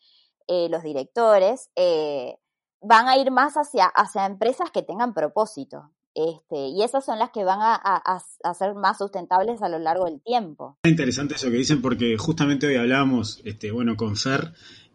eh, 0.46 0.68
los 0.68 0.82
directores, 0.82 1.70
eh, 1.76 2.36
van 2.80 3.08
a 3.08 3.16
ir 3.16 3.30
más 3.30 3.54
hacia, 3.54 3.86
hacia 3.86 4.26
empresas 4.26 4.70
que 4.70 4.82
tengan 4.82 5.14
propósito. 5.14 5.90
Este, 6.14 6.68
y 6.68 6.82
esas 6.82 7.06
son 7.06 7.18
las 7.18 7.30
que 7.30 7.42
van 7.42 7.60
a, 7.62 7.74
a, 7.74 8.54
ser 8.54 8.74
más 8.74 8.98
sustentables 8.98 9.62
a 9.62 9.70
lo 9.70 9.78
largo 9.78 10.04
del 10.04 10.20
tiempo. 10.20 10.76
Es 10.82 10.90
interesante 10.90 11.36
eso 11.36 11.50
que 11.50 11.56
dicen 11.56 11.80
porque 11.80 12.18
justamente 12.18 12.66
hoy 12.66 12.76
hablábamos 12.76 13.40
este, 13.44 13.70
bueno, 13.70 13.96
con 13.96 14.16
Fer 14.16 14.52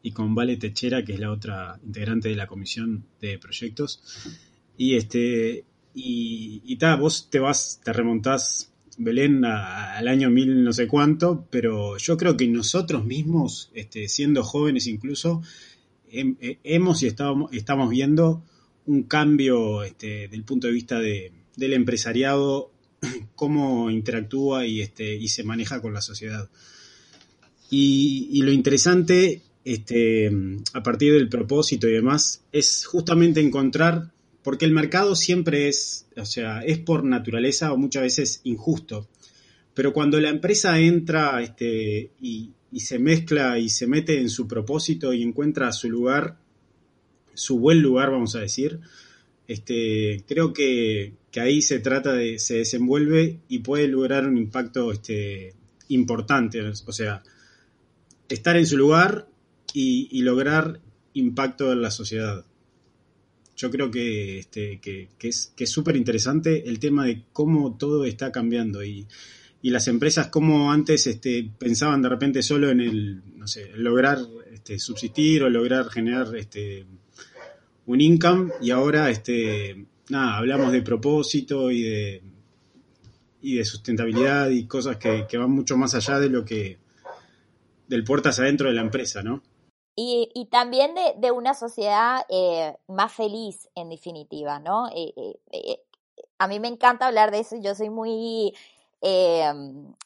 y 0.07 0.11
con 0.11 0.33
Vale 0.33 0.57
Techera, 0.57 1.03
que 1.03 1.13
es 1.13 1.19
la 1.19 1.31
otra 1.31 1.79
integrante 1.85 2.29
de 2.29 2.35
la 2.35 2.47
comisión 2.47 3.05
de 3.19 3.37
proyectos. 3.37 4.01
Y 4.77 4.95
este 4.95 5.65
y, 5.93 6.61
y 6.65 6.77
vos 6.99 7.29
te 7.29 7.39
vas, 7.39 7.81
te 7.83 7.91
remontás 7.91 8.71
Belén 8.97 9.43
al 9.45 10.07
año 10.07 10.29
mil 10.29 10.63
no 10.63 10.73
sé 10.73 10.87
cuánto, 10.87 11.47
pero 11.49 11.97
yo 11.97 12.17
creo 12.17 12.37
que 12.37 12.47
nosotros 12.47 13.05
mismos, 13.05 13.71
este, 13.73 14.07
siendo 14.07 14.43
jóvenes 14.43 14.87
incluso, 14.87 15.41
eh, 16.09 16.59
hemos 16.63 17.03
y 17.03 17.07
estamos, 17.07 17.51
estamos 17.51 17.89
viendo 17.89 18.43
un 18.85 19.03
cambio 19.03 19.83
este, 19.83 20.27
del 20.29 20.43
punto 20.43 20.67
de 20.67 20.73
vista 20.73 20.99
de, 20.99 21.31
del 21.55 21.73
empresariado, 21.73 22.71
cómo 23.35 23.91
interactúa 23.91 24.65
y, 24.65 24.81
este, 24.81 25.15
y 25.15 25.27
se 25.27 25.43
maneja 25.43 25.81
con 25.81 25.93
la 25.93 26.01
sociedad. 26.01 26.49
Y 27.69 28.41
lo 28.43 28.51
interesante, 28.51 29.41
este, 29.67 30.31
a 30.71 30.81
partir 30.81 31.11
del 31.11 31.27
propósito 31.27 31.89
y 31.89 31.91
demás, 31.91 32.41
es 32.53 32.85
justamente 32.85 33.41
encontrar 33.41 34.13
porque 34.41 34.63
el 34.63 34.71
mercado 34.71 35.13
siempre 35.13 35.67
es, 35.67 36.07
o 36.15 36.23
sea, 36.23 36.61
es 36.61 36.77
por 36.77 37.03
naturaleza 37.03 37.73
o 37.73 37.77
muchas 37.77 38.03
veces 38.03 38.41
injusto. 38.45 39.09
Pero 39.73 39.91
cuando 39.91 40.21
la 40.21 40.29
empresa 40.29 40.79
entra 40.79 41.43
este, 41.43 42.11
y, 42.21 42.53
se 42.77 42.97
mezcla 42.97 43.59
y 43.59 43.67
se 43.67 43.87
mete 43.87 44.21
en 44.21 44.29
su 44.29 44.47
propósito 44.47 45.11
y 45.11 45.21
encuentra 45.21 45.73
su 45.73 45.89
lugar, 45.89 46.37
su 47.33 47.59
buen 47.59 47.81
lugar, 47.81 48.11
vamos 48.11 48.35
a 48.35 48.39
decir, 48.39 48.79
este, 49.49 50.23
creo 50.29 50.53
que, 50.53 51.13
ahí 51.35 51.61
se 51.61 51.79
trata 51.79 52.13
de, 52.13 52.39
se 52.39 52.59
desenvuelve 52.59 53.39
y 53.49 53.59
puede 53.59 53.89
lograr 53.89 54.25
un 54.27 54.37
impacto 54.37 54.93
este, 54.93 55.53
importante. 55.89 56.61
O 56.61 56.93
sea, 56.93 57.21
estar 58.29 58.55
en 58.55 58.65
su 58.65 58.77
lugar 58.77 59.27
y 59.73 60.21
lograr 60.21 60.79
impacto 61.13 61.71
en 61.71 61.81
la 61.81 61.91
sociedad 61.91 62.45
yo 63.57 63.71
creo 63.71 63.89
que, 63.89 64.37
este, 64.37 64.79
que, 64.79 65.09
es 65.19 65.69
súper 65.69 65.95
interesante 65.95 66.69
el 66.69 66.79
tema 66.79 67.05
de 67.05 67.23
cómo 67.33 67.75
todo 67.75 68.05
está 68.05 68.31
cambiando 68.31 68.83
y, 68.85 69.07
las 69.63 69.89
empresas 69.89 70.27
como 70.27 70.71
antes 70.71 71.07
este, 71.07 71.51
pensaban 71.59 72.01
de 72.01 72.07
repente 72.07 72.41
solo 72.41 72.69
en 72.69 72.79
el, 72.79 73.21
no 73.35 73.49
sé, 73.49 73.69
lograr 73.75 74.17
este, 74.53 74.79
subsistir 74.79 75.43
o 75.43 75.49
lograr 75.49 75.89
generar 75.89 76.33
este, 76.37 76.85
un 77.87 77.99
income 77.99 78.53
y 78.61 78.71
ahora 78.71 79.09
este, 79.09 79.87
nada, 80.07 80.37
hablamos 80.37 80.71
de 80.71 80.81
propósito 80.83 81.69
y 81.69 81.81
de, 81.81 82.21
y 83.41 83.55
de 83.55 83.65
sustentabilidad 83.65 84.51
y 84.51 84.67
cosas 84.67 84.95
que, 84.95 85.25
que 85.27 85.37
van 85.37 85.51
mucho 85.51 85.75
más 85.75 85.93
allá 85.95 86.17
de 86.17 86.29
lo 86.29 86.45
que 86.45 86.77
del 87.89 88.05
puertas 88.05 88.39
adentro 88.39 88.69
de 88.69 88.75
la 88.75 88.81
empresa, 88.81 89.21
¿no? 89.21 89.43
Y, 89.99 90.29
y 90.35 90.45
también 90.45 90.93
de, 90.93 91.15
de, 91.17 91.31
una 91.31 91.55
sociedad 91.55 92.23
eh, 92.29 92.77
más 92.87 93.11
feliz, 93.11 93.67
en 93.73 93.89
definitiva, 93.89 94.59
¿no? 94.59 94.89
Eh, 94.89 95.39
eh, 95.51 95.83
a 96.37 96.47
mí 96.47 96.59
me 96.59 96.67
encanta 96.67 97.07
hablar 97.07 97.31
de 97.31 97.39
eso, 97.39 97.55
yo 97.55 97.73
soy 97.73 97.89
muy, 97.89 98.55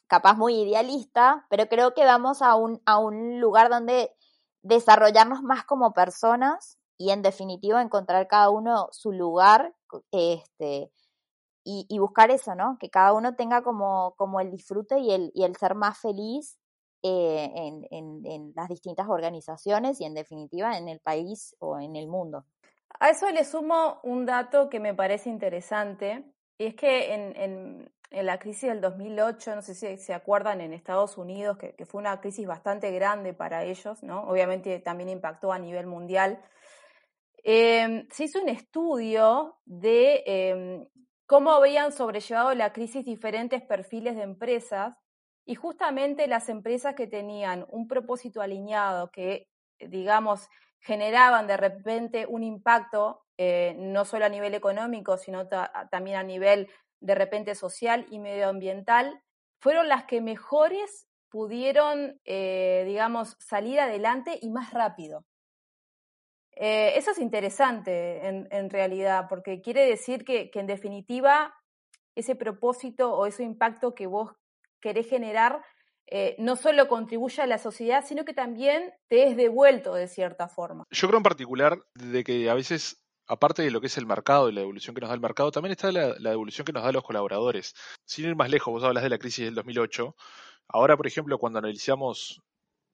capaz 0.07 0.35
muy 0.35 0.61
idealista, 0.61 1.45
pero 1.49 1.67
creo 1.67 1.93
que 1.93 2.05
vamos 2.05 2.41
a 2.41 2.55
un, 2.55 2.81
a 2.85 2.99
un 2.99 3.41
lugar 3.41 3.69
donde 3.69 4.15
desarrollarnos 4.63 5.43
más 5.43 5.65
como 5.65 5.93
personas 5.93 6.77
y 6.97 7.11
en 7.11 7.21
definitiva 7.21 7.81
encontrar 7.81 8.29
cada 8.29 8.49
uno 8.49 8.87
su 8.91 9.11
lugar 9.11 9.75
este, 10.11 10.89
y, 11.65 11.85
y 11.89 11.99
buscar 11.99 12.31
eso, 12.31 12.55
¿no? 12.55 12.77
Que 12.79 12.89
cada 12.89 13.11
uno 13.11 13.35
tenga 13.35 13.61
como, 13.61 14.13
como 14.15 14.39
el 14.39 14.51
disfrute 14.51 14.99
y 14.99 15.11
el, 15.11 15.31
y 15.35 15.43
el 15.43 15.57
ser 15.57 15.75
más 15.75 15.97
feliz 15.97 16.57
eh, 17.03 17.51
en, 17.55 18.25
en, 18.25 18.53
las 18.55 18.69
distintas 18.69 19.07
organizaciones 19.09 19.99
y 19.99 20.05
en 20.05 20.13
definitiva 20.13 20.77
en 20.77 20.87
el 20.87 20.99
país 20.99 21.55
o 21.59 21.79
en 21.79 21.95
el 21.95 22.07
mundo. 22.07 22.45
A 22.99 23.09
eso 23.09 23.29
le 23.29 23.43
sumo 23.43 23.99
un 24.03 24.25
dato 24.25 24.69
que 24.69 24.79
me 24.79 24.93
parece 24.93 25.29
interesante, 25.29 26.25
y 26.57 26.65
es 26.65 26.75
que 26.75 27.13
en, 27.13 27.91
en 28.11 28.25
la 28.25 28.37
crisis 28.39 28.69
del 28.69 28.81
2008, 28.81 29.55
no 29.55 29.61
sé 29.61 29.73
si 29.73 29.97
se 29.97 30.13
acuerdan, 30.13 30.59
en 30.59 30.73
Estados 30.73 31.17
Unidos, 31.17 31.57
que, 31.57 31.85
fue 31.85 32.01
una 32.01 32.19
crisis 32.19 32.45
bastante 32.45 32.91
grande 32.91 33.33
para 33.33 33.63
ellos, 33.63 34.03
¿no? 34.03 34.23
obviamente 34.23 34.79
también 34.79 35.09
impactó 35.09 35.53
a 35.53 35.59
nivel 35.59 35.87
mundial, 35.87 36.41
eh, 37.43 38.05
se 38.11 38.25
hizo 38.25 38.41
un 38.41 38.49
estudio 38.49 39.59
de 39.65 40.23
eh, 40.27 40.87
cómo 41.25 41.51
habían 41.51 41.93
sobrellevado 41.93 42.53
la 42.53 42.73
crisis 42.73 43.05
diferentes 43.05 43.61
perfiles 43.63 44.15
de 44.15 44.23
empresas 44.23 44.95
y 45.45 45.55
justamente 45.55 46.27
las 46.27 46.49
empresas 46.49 46.95
que 46.95 47.07
tenían 47.07 47.65
un 47.69 47.87
propósito 47.87 48.41
alineado, 48.41 49.11
que, 49.11 49.47
digamos, 49.79 50.47
generaban 50.79 51.47
de 51.47 51.57
repente 51.57 52.25
un 52.27 52.43
impacto, 52.43 53.23
eh, 53.37 53.75
no 53.77 54.05
solo 54.05 54.25
a 54.25 54.29
nivel 54.29 54.53
económico, 54.53 55.17
sino 55.17 55.47
también 55.47 56.17
a 56.17 56.23
nivel 56.23 56.69
de 56.99 57.15
repente 57.15 57.55
social 57.55 58.05
y 58.09 58.19
medioambiental, 58.19 59.21
fueron 59.59 59.87
las 59.89 60.05
que 60.05 60.21
mejores 60.21 61.07
pudieron, 61.29 62.19
eh, 62.25 62.83
digamos, 62.85 63.37
salir 63.39 63.79
adelante 63.79 64.37
y 64.41 64.49
más 64.49 64.73
rápido. 64.73 65.25
Eh, 66.53 66.97
eso 66.97 67.11
es 67.11 67.19
interesante 67.19 68.27
en, 68.27 68.69
realidad, 68.69 69.27
porque 69.29 69.61
quiere 69.61 69.85
decir 69.85 70.25
que, 70.25 70.51
que, 70.51 70.59
en 70.59 70.67
definitiva 70.67 71.55
ese 72.13 72.35
propósito 72.35 73.15
o 73.15 73.25
ese 73.25 73.43
impacto 73.43 73.95
que 73.95 74.05
vos 74.05 74.33
querés 74.81 75.07
generar 75.07 75.61
eh, 76.13 76.35
no 76.39 76.57
solo 76.57 76.89
contribuye 76.89 77.41
a 77.41 77.47
la 77.47 77.57
sociedad, 77.57 78.03
sino 78.05 78.25
que 78.25 78.33
también 78.33 78.93
te 79.07 79.27
es 79.27 79.37
devuelto 79.37 79.93
de 79.93 80.09
cierta 80.09 80.49
forma. 80.49 80.83
Yo 80.91 81.07
creo 81.07 81.17
en 81.17 81.23
particular 81.23 81.79
de 81.95 82.25
que 82.25 82.49
a 82.49 82.53
veces, 82.53 83.01
aparte 83.27 83.61
de 83.61 83.71
lo 83.71 83.79
que 83.79 83.87
es 83.87 83.97
el 83.97 84.05
mercado 84.05 84.49
y 84.49 84.51
la 84.51 84.59
evolución 84.59 84.93
que 84.93 84.99
nos 84.99 85.09
da 85.09 85.13
el 85.13 85.21
mercado, 85.21 85.51
también 85.51 85.71
está 85.71 85.89
la, 85.93 86.15
la 86.19 86.31
devolución 86.31 86.65
que 86.65 86.73
nos 86.73 86.83
da 86.83 86.91
los 86.91 87.05
colaboradores. 87.05 87.73
Sin 88.05 88.25
ir 88.25 88.35
más 88.35 88.49
lejos, 88.49 88.73
vos 88.73 88.83
hablas 88.83 89.03
de 89.03 89.09
la 89.09 89.19
crisis 89.19 89.45
del 89.45 89.55
2008. 89.55 90.13
Ahora, 90.67 90.97
por 90.97 91.07
ejemplo, 91.07 91.37
cuando 91.37 91.59
analizamos 91.59 92.41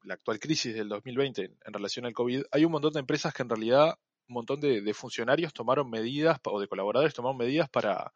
la 0.04 0.14
actual 0.14 0.40
crisis 0.40 0.76
del 0.76 0.88
2020 0.88 1.56
en 1.66 1.74
relación 1.74 2.06
al 2.06 2.14
COVID, 2.14 2.44
hay 2.52 2.66
un 2.66 2.72
montón 2.72 2.94
de 2.94 3.00
empresas 3.00 3.34
que 3.34 3.42
en 3.42 3.50
realidad, 3.50 3.98
un 4.30 4.36
montón 4.36 4.60
de 4.60 4.94
funcionarios 4.94 5.54
tomaron 5.54 5.90
medidas, 5.90 6.40
o 6.44 6.60
de 6.60 6.68
colaboradores 6.68 7.16
tomaron 7.16 7.38
medidas 7.38 7.68
para 7.68 8.14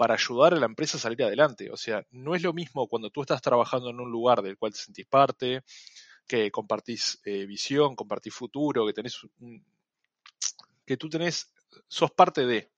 para 0.00 0.14
ayudar 0.14 0.54
a 0.54 0.56
la 0.56 0.64
empresa 0.64 0.96
a 0.96 1.00
salir 1.00 1.22
adelante. 1.22 1.70
O 1.70 1.76
sea, 1.76 2.02
no 2.10 2.34
es 2.34 2.42
lo 2.42 2.54
mismo 2.54 2.88
cuando 2.88 3.10
tú 3.10 3.20
estás 3.20 3.42
trabajando 3.42 3.90
en 3.90 4.00
un 4.00 4.10
lugar 4.10 4.40
del 4.40 4.56
cual 4.56 4.72
te 4.72 4.78
sentís 4.78 5.04
parte, 5.04 5.62
que 6.26 6.50
compartís 6.50 7.20
eh, 7.26 7.44
visión, 7.44 7.94
compartís 7.94 8.32
futuro, 8.32 8.86
que 8.86 8.94
tenés 8.94 9.20
que 10.86 10.96
tú 10.96 11.10
tenés, 11.10 11.52
sos 11.86 12.10
parte 12.12 12.46
de, 12.46 12.70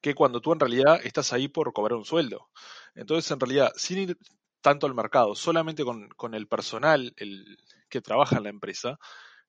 que 0.00 0.16
cuando 0.16 0.40
tú 0.40 0.52
en 0.52 0.58
realidad 0.58 1.00
estás 1.04 1.32
ahí 1.32 1.46
por 1.46 1.72
cobrar 1.72 1.98
un 1.98 2.04
sueldo. 2.04 2.50
Entonces, 2.96 3.30
en 3.30 3.38
realidad, 3.38 3.72
sin 3.76 3.98
ir 3.98 4.18
tanto 4.60 4.88
al 4.88 4.94
mercado, 4.94 5.36
solamente 5.36 5.84
con, 5.84 6.08
con 6.16 6.34
el 6.34 6.48
personal 6.48 7.14
el, 7.16 7.58
que 7.88 8.00
trabaja 8.00 8.38
en 8.38 8.42
la 8.42 8.50
empresa, 8.50 8.98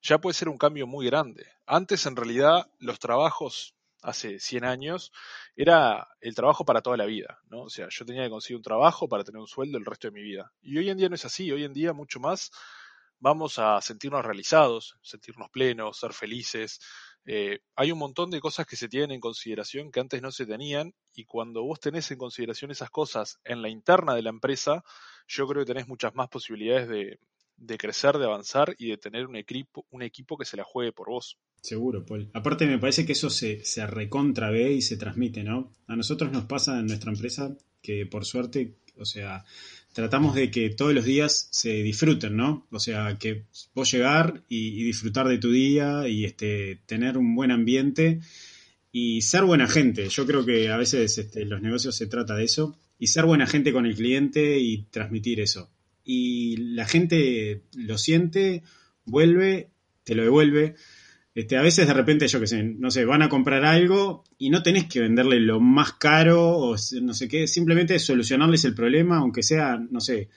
ya 0.03 0.19
puede 0.19 0.35
ser 0.35 0.49
un 0.49 0.59
cambio 0.59 0.85
muy 0.85 1.07
grande. 1.07 1.47
Antes, 1.65 2.05
en 2.05 2.15
realidad, 2.15 2.69
los 2.77 2.99
trabajos 2.99 3.73
hace 4.07 4.39
100 4.39 4.63
años, 4.63 5.11
era 5.55 6.07
el 6.21 6.33
trabajo 6.33 6.63
para 6.63 6.81
toda 6.81 6.95
la 6.95 7.05
vida, 7.05 7.39
¿no? 7.49 7.63
O 7.63 7.69
sea, 7.69 7.87
yo 7.89 8.05
tenía 8.05 8.23
que 8.23 8.29
conseguir 8.29 8.55
un 8.57 8.63
trabajo 8.63 9.09
para 9.09 9.25
tener 9.25 9.39
un 9.41 9.47
sueldo 9.47 9.77
el 9.77 9.85
resto 9.85 10.07
de 10.07 10.13
mi 10.13 10.21
vida. 10.21 10.53
Y 10.61 10.77
hoy 10.77 10.89
en 10.89 10.97
día 10.97 11.09
no 11.09 11.15
es 11.15 11.25
así, 11.25 11.51
hoy 11.51 11.65
en 11.65 11.73
día 11.73 11.91
mucho 11.91 12.19
más 12.19 12.51
vamos 13.19 13.59
a 13.59 13.81
sentirnos 13.81 14.23
realizados, 14.23 14.95
sentirnos 15.01 15.49
plenos, 15.49 15.99
ser 15.99 16.13
felices. 16.13 16.79
Eh, 17.25 17.59
hay 17.75 17.91
un 17.91 17.99
montón 17.99 18.31
de 18.31 18.39
cosas 18.39 18.65
que 18.65 18.77
se 18.77 18.87
tienen 18.87 19.11
en 19.11 19.19
consideración 19.19 19.91
que 19.91 19.99
antes 19.99 20.21
no 20.21 20.31
se 20.31 20.45
tenían 20.45 20.93
y 21.13 21.25
cuando 21.25 21.63
vos 21.63 21.81
tenés 21.81 22.09
en 22.11 22.17
consideración 22.17 22.71
esas 22.71 22.89
cosas 22.89 23.39
en 23.43 23.61
la 23.61 23.67
interna 23.67 24.15
de 24.15 24.21
la 24.21 24.29
empresa, 24.29 24.83
yo 25.27 25.47
creo 25.47 25.63
que 25.65 25.73
tenés 25.73 25.87
muchas 25.89 26.15
más 26.15 26.29
posibilidades 26.29 26.87
de, 26.87 27.19
de 27.57 27.77
crecer, 27.77 28.17
de 28.17 28.25
avanzar 28.25 28.75
y 28.77 28.89
de 28.89 28.97
tener 28.97 29.25
un 29.25 29.35
equipo, 29.35 29.85
un 29.89 30.03
equipo 30.03 30.37
que 30.37 30.45
se 30.45 30.57
la 30.57 30.63
juegue 30.63 30.91
por 30.91 31.09
vos. 31.09 31.37
Seguro, 31.61 32.05
Paul. 32.05 32.29
Aparte 32.33 32.65
me 32.67 32.77
parece 32.77 33.05
que 33.05 33.13
eso 33.13 33.29
se, 33.29 33.65
se 33.65 33.85
recontra 33.87 34.51
ve 34.51 34.73
y 34.73 34.81
se 34.81 34.97
transmite, 34.97 35.43
¿no? 35.43 35.73
A 35.87 35.95
nosotros 35.95 36.31
nos 36.31 36.45
pasa 36.45 36.79
en 36.79 36.87
nuestra 36.87 37.11
empresa 37.11 37.57
que 37.81 38.05
por 38.05 38.25
suerte, 38.25 38.75
o 38.95 39.05
sea, 39.05 39.43
tratamos 39.93 40.35
de 40.35 40.51
que 40.51 40.69
todos 40.69 40.93
los 40.93 41.05
días 41.05 41.47
se 41.51 41.81
disfruten, 41.83 42.35
¿no? 42.37 42.67
O 42.71 42.79
sea, 42.79 43.17
que 43.17 43.45
vos 43.73 43.91
llegar 43.91 44.43
y, 44.47 44.83
disfrutar 44.83 45.27
de 45.27 45.39
tu 45.39 45.51
día 45.51 46.07
y 46.07 46.25
este, 46.25 46.81
tener 46.85 47.17
un 47.17 47.35
buen 47.35 47.51
ambiente 47.51 48.19
y 48.91 49.21
ser 49.23 49.43
buena 49.43 49.67
gente. 49.67 50.07
Yo 50.09 50.25
creo 50.25 50.45
que 50.45 50.69
a 50.69 50.77
veces 50.77 51.17
este, 51.17 51.45
los 51.45 51.61
negocios 51.61 51.95
se 51.95 52.07
trata 52.07 52.35
de 52.35 52.45
eso 52.45 52.77
y 52.99 53.07
ser 53.07 53.25
buena 53.25 53.47
gente 53.47 53.73
con 53.73 53.85
el 53.85 53.95
cliente 53.95 54.59
y 54.59 54.83
transmitir 54.83 55.39
eso 55.39 55.69
y 56.09 56.55
la 56.57 56.85
gente 56.85 57.63
lo 57.75 57.97
siente, 57.97 58.63
vuelve, 59.05 59.71
te 60.05 60.15
lo 60.15 60.23
devuelve. 60.23 60.75
Este, 61.35 61.57
a 61.57 61.61
veces 61.61 61.85
de 61.85 61.93
repente, 61.93 62.29
yo 62.29 62.39
qué 62.39 62.47
sé, 62.47 62.63
no 62.63 62.89
sé, 62.89 63.03
van 63.03 63.23
a 63.23 63.29
comprar 63.29 63.65
algo 63.65 64.23
y 64.37 64.49
no 64.49 64.63
tenés 64.63 64.85
que 64.85 65.01
venderle 65.01 65.41
lo 65.41 65.59
más 65.59 65.93
caro 65.93 66.57
o 66.57 66.75
no 67.01 67.13
sé 67.13 67.27
qué, 67.27 67.45
simplemente 67.45 67.99
solucionarles 67.99 68.63
el 68.63 68.73
problema, 68.73 69.17
aunque 69.17 69.43
sea, 69.43 69.77
no 69.77 69.99
sé, 69.99 70.29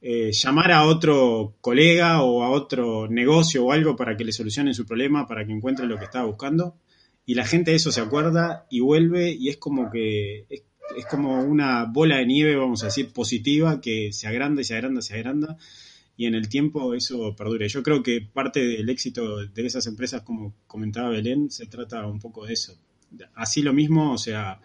eh, 0.00 0.30
llamar 0.32 0.70
a 0.70 0.84
otro 0.84 1.56
colega 1.60 2.22
o 2.22 2.44
a 2.44 2.50
otro 2.50 3.08
negocio 3.08 3.64
o 3.64 3.72
algo 3.72 3.96
para 3.96 4.16
que 4.16 4.24
le 4.24 4.32
solucionen 4.32 4.74
su 4.74 4.86
problema, 4.86 5.26
para 5.26 5.44
que 5.44 5.52
encuentren 5.52 5.88
lo 5.88 5.98
que 5.98 6.04
estaba 6.04 6.26
buscando. 6.26 6.76
Y 7.26 7.34
la 7.34 7.44
gente 7.44 7.72
de 7.72 7.78
eso 7.78 7.90
se 7.90 8.00
acuerda 8.00 8.66
y 8.70 8.78
vuelve 8.78 9.32
y 9.32 9.48
es 9.48 9.56
como 9.56 9.90
que 9.90 10.46
como 11.10 11.42
una 11.42 11.84
bola 11.84 12.16
de 12.16 12.26
nieve, 12.26 12.56
vamos 12.56 12.82
a 12.82 12.86
decir, 12.86 13.12
positiva, 13.12 13.80
que 13.80 14.12
se 14.12 14.26
agranda 14.26 14.60
y 14.62 14.64
se 14.64 14.74
agranda, 14.74 15.02
se 15.02 15.14
agranda, 15.14 15.56
y 16.16 16.26
en 16.26 16.34
el 16.34 16.48
tiempo 16.48 16.94
eso 16.94 17.34
perdura. 17.34 17.66
Yo 17.66 17.82
creo 17.82 18.02
que 18.02 18.20
parte 18.20 18.60
del 18.60 18.88
éxito 18.88 19.46
de 19.46 19.66
esas 19.66 19.86
empresas, 19.86 20.22
como 20.22 20.54
comentaba 20.66 21.10
Belén, 21.10 21.50
se 21.50 21.66
trata 21.66 22.06
un 22.06 22.18
poco 22.18 22.46
de 22.46 22.52
eso. 22.52 22.78
Así 23.34 23.62
lo 23.62 23.72
mismo, 23.72 24.12
o 24.12 24.18
sea, 24.18 24.60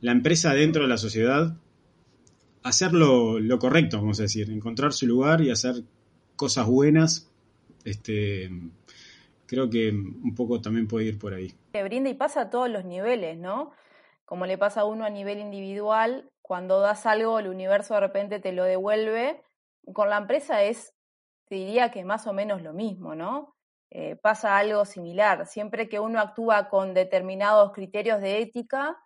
la 0.00 0.12
empresa 0.12 0.54
dentro 0.54 0.82
de 0.82 0.88
la 0.88 0.96
sociedad, 0.98 1.56
hacer 2.62 2.92
lo, 2.92 3.58
correcto, 3.58 3.98
vamos 3.98 4.20
a 4.20 4.24
decir, 4.24 4.50
encontrar 4.50 4.92
su 4.92 5.06
lugar 5.06 5.40
y 5.40 5.50
hacer 5.50 5.82
cosas 6.36 6.66
buenas, 6.66 7.30
este, 7.84 8.50
creo 9.46 9.68
que 9.68 9.90
un 9.90 10.34
poco 10.34 10.60
también 10.60 10.86
puede 10.86 11.06
ir 11.06 11.18
por 11.18 11.34
ahí. 11.34 11.52
Que 11.72 11.82
brinda 11.82 12.10
y 12.10 12.14
pasa 12.14 12.42
a 12.42 12.50
todos 12.50 12.70
los 12.70 12.84
niveles, 12.84 13.38
¿no? 13.38 13.72
Como 14.32 14.46
le 14.46 14.56
pasa 14.56 14.80
a 14.80 14.84
uno 14.86 15.04
a 15.04 15.10
nivel 15.10 15.40
individual, 15.40 16.26
cuando 16.40 16.80
das 16.80 17.04
algo, 17.04 17.38
el 17.38 17.48
universo 17.48 17.92
de 17.92 18.00
repente 18.00 18.40
te 18.40 18.52
lo 18.52 18.64
devuelve. 18.64 19.42
Con 19.92 20.08
la 20.08 20.16
empresa 20.16 20.62
es, 20.62 20.94
te 21.50 21.56
diría 21.56 21.90
que 21.90 22.02
más 22.02 22.26
o 22.26 22.32
menos 22.32 22.62
lo 22.62 22.72
mismo, 22.72 23.14
¿no? 23.14 23.54
Eh, 23.90 24.16
pasa 24.16 24.56
algo 24.56 24.86
similar. 24.86 25.46
Siempre 25.46 25.86
que 25.86 26.00
uno 26.00 26.18
actúa 26.18 26.70
con 26.70 26.94
determinados 26.94 27.72
criterios 27.72 28.22
de 28.22 28.40
ética, 28.40 28.96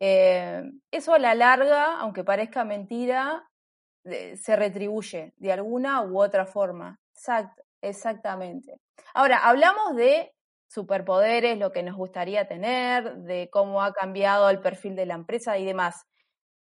eh, 0.00 0.68
eso 0.90 1.14
a 1.14 1.20
la 1.20 1.36
larga, 1.36 2.00
aunque 2.00 2.24
parezca 2.24 2.64
mentira, 2.64 3.48
se 4.02 4.56
retribuye 4.56 5.34
de 5.36 5.52
alguna 5.52 6.02
u 6.02 6.20
otra 6.20 6.46
forma. 6.46 6.98
exactamente. 7.80 8.80
Ahora, 9.14 9.46
hablamos 9.46 9.94
de 9.94 10.34
superpoderes, 10.68 11.58
lo 11.58 11.72
que 11.72 11.82
nos 11.82 11.96
gustaría 11.96 12.48
tener, 12.48 13.16
de 13.18 13.48
cómo 13.50 13.82
ha 13.82 13.92
cambiado 13.92 14.50
el 14.50 14.60
perfil 14.60 14.96
de 14.96 15.06
la 15.06 15.14
empresa 15.14 15.58
y 15.58 15.64
demás. 15.64 16.04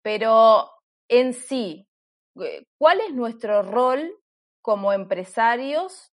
Pero 0.02 0.70
en 1.08 1.34
sí, 1.34 1.88
eh, 2.42 2.66
¿cuál 2.78 3.02
es 3.02 3.14
nuestro 3.14 3.62
rol 3.62 4.18
como 4.62 4.94
empresarios 4.94 6.12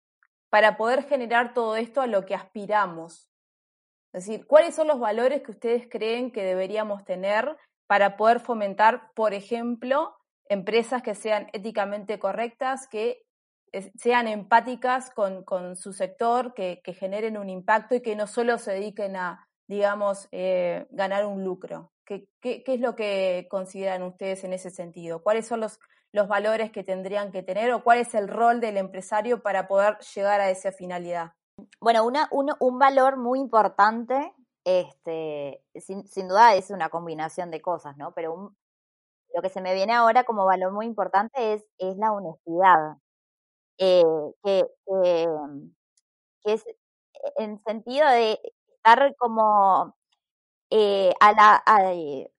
para 0.51 0.77
poder 0.77 1.05
generar 1.05 1.55
todo 1.55 1.77
esto 1.77 2.01
a 2.01 2.07
lo 2.07 2.25
que 2.25 2.35
aspiramos? 2.35 3.29
Es 4.13 4.27
decir, 4.27 4.47
¿cuáles 4.47 4.75
son 4.75 4.89
los 4.89 4.99
valores 4.99 5.43
que 5.43 5.51
ustedes 5.51 5.89
creen 5.91 6.31
que 6.33 6.43
deberíamos 6.43 7.05
tener 7.05 7.57
para 7.87 8.17
poder 8.17 8.41
fomentar, 8.41 9.13
por 9.15 9.35
ejemplo, 9.35 10.17
empresas 10.49 11.03
que 11.03 11.15
sean 11.15 11.49
éticamente 11.53 12.19
correctas, 12.19 12.89
que 12.89 13.26
sean 13.97 14.29
empáticas 14.29 15.11
con, 15.11 15.77
su 15.77 15.93
sector, 15.93 16.55
que, 16.55 16.81
generen 16.99 17.37
un 17.37 17.49
impacto 17.49 17.95
y 17.95 18.03
que 18.03 18.17
no 18.17 18.27
solo 18.27 18.59
se 18.59 18.73
dediquen 18.73 19.17
a, 19.17 19.47
digamos, 19.69 20.29
eh, 20.33 20.87
ganar 20.91 21.27
un 21.27 21.45
lucro. 21.45 21.93
¿Qué, 22.05 22.29
es 22.43 22.81
lo 22.81 22.95
que 22.95 23.47
consideran 23.51 24.03
ustedes 24.03 24.45
en 24.45 24.53
ese 24.53 24.71
sentido? 24.71 25.23
¿Cuáles 25.23 25.47
son 25.47 25.61
los, 25.61 25.81
los 26.13 26.29
valores 26.29 26.71
que 26.71 26.85
tendrían 26.85 27.33
que 27.33 27.43
tener 27.43 27.73
o 27.73 27.83
cuál 27.83 27.99
es 27.99 28.15
el 28.15 28.29
rol 28.29 28.61
del 28.61 28.77
empresario 28.77 29.43
para 29.43 29.67
poder 29.67 29.99
llegar 30.15 30.41
a 30.41 30.51
esa 30.51 30.71
finalidad? 30.73 31.33
Bueno, 31.81 32.05
una, 32.05 32.29
un 32.31 32.79
valor 32.79 33.17
muy 33.17 33.41
importante, 33.41 34.33
este, 34.65 35.63
sin, 35.75 36.07
sin, 36.07 36.29
duda 36.29 36.55
es 36.55 36.71
una 36.71 36.91
combinación 36.91 37.51
de 37.51 37.61
cosas, 37.61 37.97
¿no? 37.97 38.13
Pero 38.13 38.55
lo 39.35 39.43
que 39.43 39.49
se 39.49 39.61
me 39.61 39.75
viene 39.75 39.93
ahora 39.93 40.25
como 40.25 40.47
valor 40.47 40.73
muy 40.73 40.87
importante 40.87 41.55
es, 41.55 41.67
es 41.79 41.97
la 41.97 42.13
honestidad. 42.13 42.97
Eh, 43.79 44.03
que, 44.43 44.65
que, 44.87 46.53
es 46.53 46.65
en 47.37 47.61
sentido 47.67 48.09
de 48.09 48.41
estar 48.77 49.15
como 49.19 49.95
eh, 50.71 51.13
a, 51.21 51.33
la, 51.33 51.63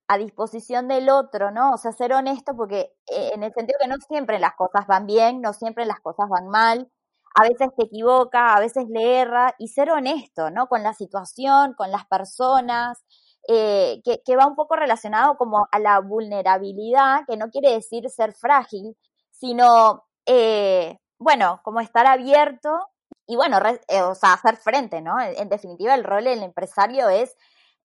a, 0.08 0.18
disposición 0.18 0.88
del 0.88 1.10
otro, 1.10 1.50
¿no? 1.50 1.72
O 1.72 1.78
sea, 1.78 1.92
ser 1.92 2.12
honesto 2.14 2.54
porque 2.56 2.92
eh, 3.06 3.32
en 3.34 3.42
el 3.44 3.52
sentido 3.54 3.78
que 3.80 3.88
no 3.88 3.96
siempre 4.08 4.38
las 4.38 4.54
cosas 4.56 4.86
van 4.86 5.06
bien, 5.06 5.40
no 5.40 5.52
siempre 5.52 5.86
las 5.86 6.00
cosas 6.00 6.28
van 6.28 6.48
mal, 6.48 6.90
a 7.34 7.42
veces 7.42 7.68
te 7.76 7.84
equivoca, 7.86 8.54
a 8.54 8.60
veces 8.60 8.86
le 8.88 9.20
erra, 9.20 9.54
y 9.58 9.68
ser 9.68 9.90
honesto, 9.90 10.50
¿no? 10.50 10.68
Con 10.68 10.82
la 10.82 10.94
situación, 10.94 11.74
con 11.74 11.90
las 11.92 12.06
personas, 12.06 12.98
que, 13.46 14.02
que 14.24 14.36
va 14.36 14.46
un 14.46 14.56
poco 14.56 14.76
relacionado 14.76 15.36
como 15.38 15.68
a 15.72 15.78
la 15.78 16.00
vulnerabilidad, 16.00 17.20
que 17.26 17.36
no 17.38 17.50
quiere 17.50 17.72
decir 17.72 18.08
ser 18.10 18.34
frágil, 18.34 18.96
sino 19.30 20.04
eh, 20.26 20.98
bueno, 21.18 21.60
como 21.64 21.80
estar 21.80 22.06
abierto 22.06 22.88
y 23.26 23.36
bueno, 23.36 23.58
eh, 23.88 24.02
o 24.02 24.14
sea, 24.14 24.32
hacer 24.32 24.56
frente, 24.56 25.02
¿no? 25.02 25.20
En, 25.20 25.48
definitiva, 25.48 25.94
el 25.94 26.04
rol 26.04 26.24
del 26.24 26.42
empresario 26.42 27.08
es 27.08 27.36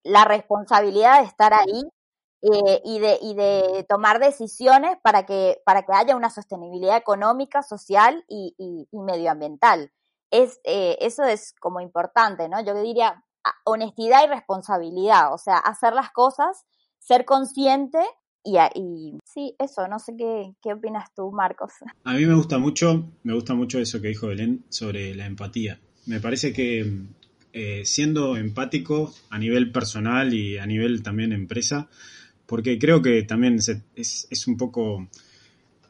la 0.04 0.26
responsabilidad 0.26 1.19
de 1.19 1.28
estar 1.28 1.54
ahí 1.54 1.84
eh, 2.43 2.82
y, 2.86 3.00
de, 3.00 3.19
y 3.22 3.36
de 3.36 3.86
tomar 3.89 4.19
decisiones 4.19 4.98
para 5.02 5.26
que, 5.26 5.62
para 5.65 5.84
que 5.84 5.93
haya 5.93 6.15
una 6.15 6.30
sostenibilidad 6.30 6.98
económica, 6.98 7.63
social 7.63 8.24
y, 8.28 8.56
y, 8.58 8.98
medioambiental. 8.98 9.91
Es, 10.32 10.60
eh, 10.63 10.98
eso 11.02 11.24
es 11.24 11.54
como 11.60 11.82
importante, 11.82 12.50
¿no? 12.50 12.62
Yo 12.62 12.74
diría 12.82 13.24
honestidad 13.65 14.24
y 14.24 14.28
responsabilidad, 14.28 15.34
o 15.34 15.38
sea, 15.38 15.58
hacer 15.58 15.93
las 15.93 16.12
cosas, 16.12 16.65
ser 17.00 17.26
consciente 17.26 18.00
y, 18.44 19.18
sí, 19.26 19.56
eso, 19.60 19.88
no 19.88 20.00
sé 20.00 20.16
qué, 20.18 20.54
qué 20.62 20.74
opinas 20.74 21.14
tú, 21.16 21.32
Marcos. 21.32 21.72
A 22.04 22.14
mí 22.14 22.26
me 22.26 22.36
gusta 22.36 22.58
mucho, 22.58 23.10
me 23.24 23.34
gusta 23.34 23.54
mucho 23.54 23.80
eso 23.80 24.02
que 24.02 24.10
dijo 24.10 24.28
Belén 24.28 24.64
sobre 24.70 25.16
la 25.16 25.26
empatía. 25.26 25.80
Me 26.06 26.20
parece 26.20 26.52
que 26.52 26.86
eh, 27.56 27.84
siendo 27.86 28.36
empático 28.36 29.14
a 29.30 29.38
nivel 29.38 29.72
personal 29.72 30.34
y 30.34 30.58
a 30.58 30.66
nivel 30.66 31.04
también 31.04 31.32
empresa, 31.32 31.88
porque 32.48 32.80
creo 32.80 33.04
que 33.04 33.22
también 33.22 33.60
es, 33.96 34.28
es, 34.30 34.48
un 34.48 34.58
poco, 34.58 35.08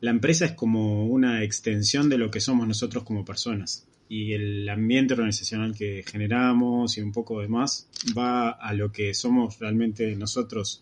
la 0.01 0.11
empresa 0.11 0.45
es 0.45 0.51
como 0.51 1.05
una 1.05 1.41
extensión 1.41 2.09
de 2.09 2.17
lo 2.17 2.29
que 2.29 2.41
somos 2.41 2.67
nosotros 2.67 3.05
como 3.05 3.23
personas 3.23 3.87
y 4.09 4.33
el 4.33 4.67
ambiente 4.67 5.13
organizacional 5.13 5.73
que 5.73 6.03
generamos 6.05 6.97
y 6.97 7.01
un 7.01 7.13
poco 7.13 7.39
de 7.39 7.47
más 7.47 7.87
va 8.15 8.49
a 8.49 8.73
lo 8.73 8.91
que 8.91 9.13
somos 9.13 9.57
realmente 9.59 10.15
nosotros 10.17 10.81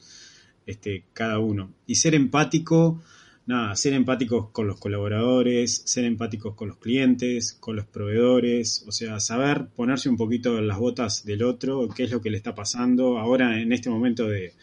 este, 0.72 1.06
cada 1.14 1.40
uno. 1.40 1.74
Y 1.86 1.96
ser 1.96 2.16
empático, 2.16 3.02
nada, 3.46 3.76
ser 3.76 3.94
empáticos 3.94 4.50
con 4.52 4.68
los 4.68 4.80
colaboradores, 4.80 5.82
ser 5.86 6.06
empáticos 6.06 6.56
con 6.56 6.70
los 6.70 6.78
clientes, 6.78 7.54
con 7.60 7.76
los 7.76 7.86
proveedores, 7.86 8.84
o 8.88 8.92
sea, 8.92 9.20
saber 9.20 9.68
ponerse 9.76 10.10
un 10.10 10.18
poquito 10.18 10.58
en 10.58 10.68
las 10.68 10.78
botas 10.78 11.26
del 11.26 11.44
otro, 11.44 11.90
qué 11.90 12.04
es 12.04 12.12
lo 12.12 12.22
que 12.22 12.30
le 12.30 12.38
está 12.38 12.54
pasando 12.56 13.18
ahora 13.18 13.60
en 13.60 13.74
este 13.74 13.90
momento 13.90 14.28
de, 14.28 14.54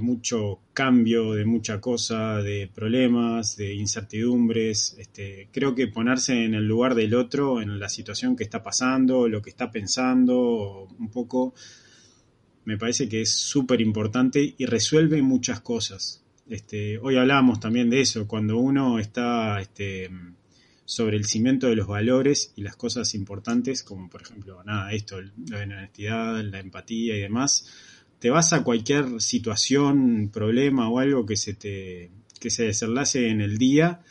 mucho 0.00 0.60
cambio, 0.74 1.32
de 1.32 1.46
mucha 1.46 1.80
cosa, 1.80 2.42
de 2.42 2.70
problemas, 2.72 3.56
de 3.56 3.74
incertidumbres. 3.74 4.96
Este, 4.98 5.48
creo 5.50 5.74
que 5.74 5.88
ponerse 5.88 6.44
en 6.44 6.54
el 6.54 6.66
lugar 6.66 6.94
del 6.94 7.14
otro, 7.14 7.62
en 7.62 7.78
la 7.80 7.88
situación 7.88 8.36
que 8.36 8.44
está 8.44 8.62
pasando, 8.62 9.28
lo 9.28 9.40
que 9.40 9.50
está 9.50 9.70
pensando, 9.70 10.86
un 10.98 11.10
poco 11.10 11.54
me 12.66 12.76
parece 12.76 13.08
que 13.08 13.22
es 13.22 13.32
súper 13.32 13.80
importante 13.80 14.54
y 14.58 14.66
resuelve 14.66 15.22
muchas 15.22 15.60
cosas. 15.60 16.22
Este, 16.48 16.98
hoy 16.98 17.16
hablábamos 17.16 17.60
también 17.60 17.88
de 17.88 18.00
eso, 18.00 18.26
cuando 18.26 18.58
uno 18.58 18.98
está 18.98 19.60
este, 19.60 20.10
sobre 20.84 21.16
el 21.16 21.26
cimiento 21.26 21.68
de 21.68 21.76
los 21.76 21.86
valores 21.86 22.52
y 22.56 22.62
las 22.62 22.76
cosas 22.76 23.14
importantes, 23.14 23.84
como 23.84 24.10
por 24.10 24.22
ejemplo, 24.22 24.62
nada, 24.64 24.92
esto, 24.92 25.20
la 25.48 25.62
honestidad, 25.62 26.42
la 26.42 26.58
empatía 26.58 27.16
y 27.16 27.20
demás, 27.20 27.72
te 28.18 28.30
vas 28.30 28.52
a 28.52 28.64
cualquier 28.64 29.20
situación, 29.20 30.30
problema 30.32 30.88
o 30.88 30.98
algo 30.98 31.24
que 31.24 31.36
se 31.36 31.54
te 31.54 32.10
que 32.40 32.50
se 32.50 32.64
desenlace 32.64 33.28
en 33.30 33.40
el 33.40 33.58
día 33.58 34.02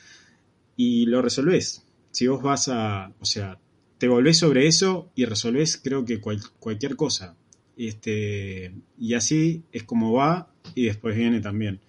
y 0.75 1.05
lo 1.05 1.21
resolvés. 1.21 1.83
Si 2.11 2.25
vos 2.27 2.41
vas 2.41 2.69
a, 2.69 3.11
o 3.19 3.25
sea, 3.25 3.59
te 3.97 4.07
volvés 4.07 4.37
sobre 4.37 4.67
eso 4.67 5.11
y 5.13 5.25
resolvés 5.25 5.77
creo 5.77 6.05
que 6.05 6.19
cualquier 6.19 6.95
cosa. 6.95 7.35
Este, 7.77 8.73
y 8.97 9.13
así 9.13 9.65
es 9.71 9.83
como 9.83 10.13
va 10.13 10.47
y 10.73 10.85
después 10.85 11.15
viene 11.15 11.41
también. 11.41 11.81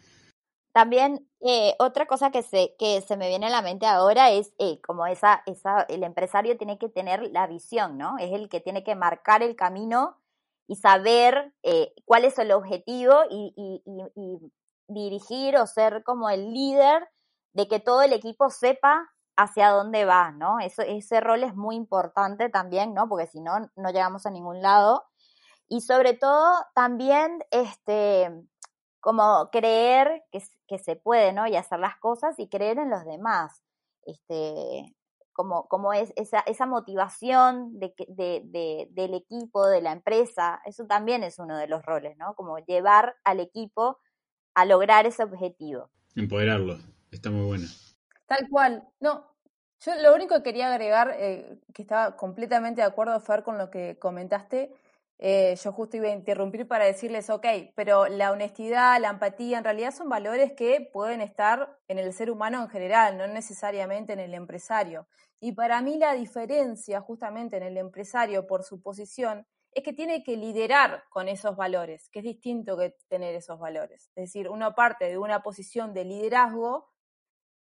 También 0.73 1.27
eh, 1.41 1.75
otra 1.79 2.07
cosa 2.07 2.31
que 2.31 2.43
se, 2.43 2.75
que 2.79 3.01
se 3.01 3.17
me 3.17 3.29
viene 3.29 3.47
a 3.47 3.51
la 3.51 3.63
mente 3.63 3.87
ahora 3.87 4.31
es 4.31 4.53
eh, 4.59 4.81
como 4.83 5.07
esa, 5.07 5.43
esa, 5.47 5.83
el 5.83 6.03
empresario 6.03 6.59
tiene 6.59 6.77
que 6.77 6.89
tener 6.89 7.31
la 7.31 7.47
visión, 7.47 7.97
¿no? 7.97 8.19
Es 8.19 8.33
el 8.33 8.49
que 8.49 8.61
tiene 8.61 8.85
que 8.85 8.95
marcar 8.95 9.43
el 9.43 9.57
camino 9.57 10.19
y 10.67 10.77
saber 10.77 11.55
eh, 11.63 11.95
cuál 12.05 12.25
es 12.25 12.39
el 12.39 12.53
objetivo 12.53 13.15
y, 13.31 13.55
y, 13.57 13.83
y, 14.17 14.53
dirigir 14.89 15.57
o 15.57 15.67
ser 15.67 16.05
como 16.05 16.31
el 16.31 16.53
líder 16.53 17.09
de 17.55 17.69
que 17.69 17.81
todo 17.81 18.03
el 18.03 18.13
equipo 18.13 18.51
sepa 18.51 19.11
hacia 19.37 19.71
dónde 19.71 20.05
va, 20.05 20.31
¿no? 20.33 20.61
Eso, 20.61 20.83
ese 20.83 21.21
rol 21.21 21.43
es 21.43 21.55
muy 21.55 21.77
importante 21.77 22.49
también, 22.49 22.95
¿no? 22.95 23.09
Porque 23.09 23.27
si 23.27 23.41
no, 23.41 23.71
no 23.77 23.91
llegamos 23.91 24.27
a 24.27 24.31
ningún 24.31 24.63
lado. 24.63 25.05
Y 25.69 25.81
sobre 25.81 26.15
todo 26.15 26.55
también, 26.75 27.45
este, 27.51 28.31
como 29.01 29.51
creer 29.51 30.25
que, 30.31 30.43
que 30.67 30.79
se 30.79 30.97
puede, 30.97 31.33
¿no? 31.33 31.47
Y 31.47 31.57
hacer 31.57 31.81
las 31.81 31.97
cosas 31.97 32.39
y 32.39 32.49
creer 32.49 32.79
en 32.79 32.91
los 32.91 33.05
demás. 33.05 33.63
Este, 34.03 34.95
como, 35.37 35.69
como 35.69 35.93
es 35.93 36.13
esa, 36.17 36.41
esa 36.41 36.65
motivación 36.65 37.79
de, 37.79 37.95
de, 38.09 38.89
del 38.91 39.15
equipo, 39.15 39.67
de 39.67 39.83
la 39.83 39.93
empresa, 39.93 40.63
eso 40.65 40.87
también 40.87 41.23
es 41.23 41.39
uno 41.39 41.59
de 41.59 41.69
los 41.69 41.85
roles, 41.85 42.17
¿no? 42.17 42.35
Como 42.35 42.59
llevar 42.59 43.17
al 43.23 43.41
equipo 43.41 43.99
a 44.55 44.65
lograr 44.65 45.05
ese 45.05 45.23
objetivo. 45.23 45.91
Empoderarlo, 46.15 46.79
está 47.11 47.31
muy 47.31 47.45
bueno. 47.45 47.67
Tal 48.27 48.49
cual. 48.49 48.89
No, 48.99 49.37
yo 49.81 49.95
lo 50.03 50.15
único 50.15 50.37
que 50.37 50.43
quería 50.43 50.69
agregar, 50.73 51.15
eh, 51.19 51.61
que 51.75 51.83
estaba 51.83 52.17
completamente 52.17 52.81
de 52.81 52.87
acuerdo, 52.87 53.21
Fer, 53.21 53.43
con 53.43 53.59
lo 53.59 53.71
que 53.71 53.99
comentaste, 53.99 54.75
eh, 55.19 55.57
yo 55.63 55.73
justo 55.73 55.97
iba 55.97 56.09
a 56.09 56.13
interrumpir 56.13 56.69
para 56.69 56.85
decirles, 56.85 57.31
ok, 57.31 57.47
pero 57.75 58.07
la 58.07 58.33
honestidad, 58.33 59.01
la 59.01 59.09
empatía, 59.09 59.59
en 59.59 59.65
realidad 59.65 59.95
son 59.95 60.09
valores 60.09 60.53
que 60.53 60.89
pueden 60.93 61.23
estar 61.23 61.79
en 61.89 61.99
el 61.99 62.13
ser 62.13 62.31
humano 62.31 62.63
en 62.63 62.69
general, 62.69 63.17
no 63.17 63.27
necesariamente 63.27 64.13
en 64.13 64.21
el 64.21 64.35
empresario. 64.35 65.09
Y 65.41 65.53
para 65.53 65.81
mí 65.81 65.97
la 65.97 66.13
diferencia 66.13 67.01
justamente 67.01 67.57
en 67.57 67.63
el 67.63 67.77
empresario 67.79 68.47
por 68.47 68.63
su 68.63 68.83
posición 68.83 69.47
es 69.73 69.83
que 69.83 69.93
tiene 69.93 70.23
que 70.23 70.37
liderar 70.37 71.05
con 71.11 71.29
esos 71.29 71.57
valores, 71.57 72.09
que 72.11 72.21
es 72.21 72.25
distinto 72.25 72.77
que 72.77 72.97
tener 73.09 73.35
esos 73.35 73.59
valores. 73.59 74.11
Es 74.17 74.25
decir, 74.25 74.49
uno 74.49 74.75
parte 74.75 75.07
de 75.07 75.19
una 75.19 75.43
posición 75.43 75.93
de 75.93 76.05
liderazgo 76.05 76.91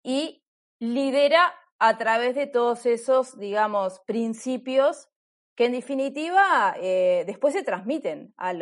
y 0.04 0.44
lidera 0.80 1.54
a 1.80 1.98
través 1.98 2.36
de 2.36 2.48
todos 2.48 2.86
esos, 2.86 3.40
digamos, 3.40 4.02
principios 4.06 5.11
que 5.56 5.66
en 5.66 5.74
definitiva 5.74 6.76
eh, 6.80 7.24
después 7.28 7.54
se 7.54 7.64
transmiten 7.64 8.34
a, 8.38 8.54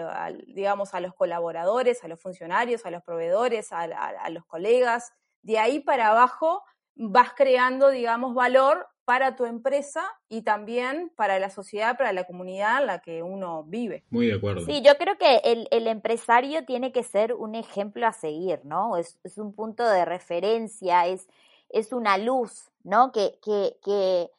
digamos, 0.48 0.94
a 0.94 1.00
los 1.00 1.14
colaboradores, 1.14 2.04
a 2.04 2.08
los 2.08 2.20
funcionarios, 2.20 2.86
a 2.86 2.92
los 2.92 3.04
proveedores, 3.04 3.72
a 3.72 4.30
los 4.30 4.46
colegas. 4.46 5.12
De 5.42 5.60
ahí 5.60 5.80
para 5.80 6.10
abajo 6.10 6.64
vas 6.96 7.32
creando, 7.36 7.90
digamos, 7.90 8.34
valor 8.34 8.88
para 9.06 9.36
tu 9.36 9.46
empresa 9.46 10.04
y 10.28 10.44
también 10.44 11.12
para 11.16 11.40
la 11.40 11.50
sociedad, 11.50 11.98
para 11.98 12.14
la 12.14 12.26
comunidad 12.26 12.82
en 12.82 12.86
la 12.86 13.00
que 13.00 13.24
uno 13.24 13.64
vive. 13.64 14.04
Muy 14.12 14.28
de 14.28 14.36
acuerdo. 14.36 14.66
Sí, 14.68 14.84
yo 14.84 14.98
creo 15.00 15.18
que 15.18 15.38
el, 15.46 15.68
el 15.72 15.88
empresario 15.88 16.64
tiene 16.64 16.92
que 16.92 17.02
ser 17.02 17.34
un 17.34 17.56
ejemplo 17.56 18.06
a 18.06 18.14
seguir, 18.14 18.60
¿no? 18.66 18.98
Es, 18.98 19.20
es 19.24 19.40
un 19.40 19.56
punto 19.56 19.88
de 19.88 20.06
referencia, 20.06 21.08
es, 21.08 21.28
es 21.70 21.92
una 21.92 22.20
luz, 22.20 22.70
¿no? 22.84 23.12
Que, 23.12 23.40
que, 23.44 23.78
que 23.84 24.30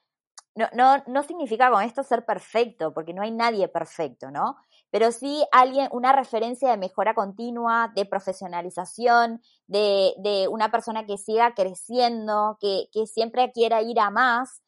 no, 0.55 0.69
no, 0.75 1.03
no 1.07 1.23
significa 1.23 1.71
con 1.71 1.83
esto 1.83 2.03
ser 2.03 2.25
perfecto, 2.25 2.93
porque 2.93 3.15
no 3.15 3.23
hay 3.23 3.31
nadie 3.31 3.69
perfecto, 3.69 4.31
¿no? 4.31 4.57
pero 4.91 5.13
sí 5.13 5.45
alguien, 5.53 5.89
una 5.93 6.13
referencia 6.13 6.71
de 6.71 6.77
mejora 6.77 7.15
continua, 7.15 7.93
de 7.95 8.07
profesionalización, 8.07 9.41
de, 9.67 10.15
de 10.19 10.49
una 10.49 10.71
persona 10.71 11.07
que 11.07 11.17
siga 11.17 11.55
creciendo, 11.55 12.59
que, 12.61 12.89
que 12.93 13.07
siempre 13.07 13.53
quiera 13.53 13.83
ir 13.83 14.01
a 14.01 14.11
más 14.11 14.63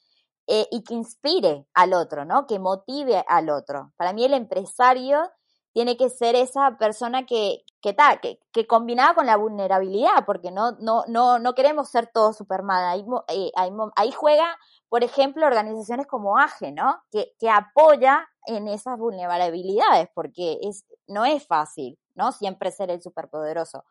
eh, 0.47 0.67
y 0.71 0.85
que 0.85 0.95
inspire 0.95 1.67
al 1.75 1.93
otro, 1.93 2.25
¿no? 2.25 2.47
Que 2.47 2.59
motive 2.61 3.25
al 3.29 3.51
otro. 3.51 3.93
Para 3.97 4.13
mí 4.13 4.25
el 4.25 4.35
empresario 4.35 5.29
tiene 5.73 5.97
que 5.97 6.09
ser 6.09 6.37
esa 6.37 6.77
persona 6.79 7.27
que, 7.27 7.65
que, 7.81 7.93
tal, 7.93 8.21
que, 8.21 8.39
que 8.53 8.67
combinada 8.67 9.15
con 9.15 9.27
la 9.27 9.37
vulnerabilidad, 9.37 10.25
porque 10.27 10.51
no, 10.53 10.73
no, 10.81 11.05
no, 11.09 11.39
no 11.39 11.55
queremos 11.55 11.89
ser 11.89 12.07
todos 12.13 12.37
Superman. 12.37 12.85
Ahí, 12.85 13.05
eh, 13.29 13.51
ahí, 13.57 13.71
ahí 13.97 14.13
juega, 14.13 14.57
por 14.93 15.05
ejemplo, 15.05 15.47
organizaciones 15.47 16.07
como 16.07 16.37
AGE, 16.37 16.71
¿no? 16.71 17.03
Que, 17.11 17.33
que 17.41 17.49
apoya 17.49 18.29
en 18.47 18.69
esas 18.69 18.99
vulnerabilidades, 18.99 20.11
porque 20.13 20.59
es, 20.61 20.85
no 21.07 21.25
es 21.25 21.47
fácil, 21.47 21.99
¿no? 22.15 22.31
Siempre 22.31 22.71
ser 22.71 22.91
el 22.91 23.01
superpoderoso. 23.01 23.87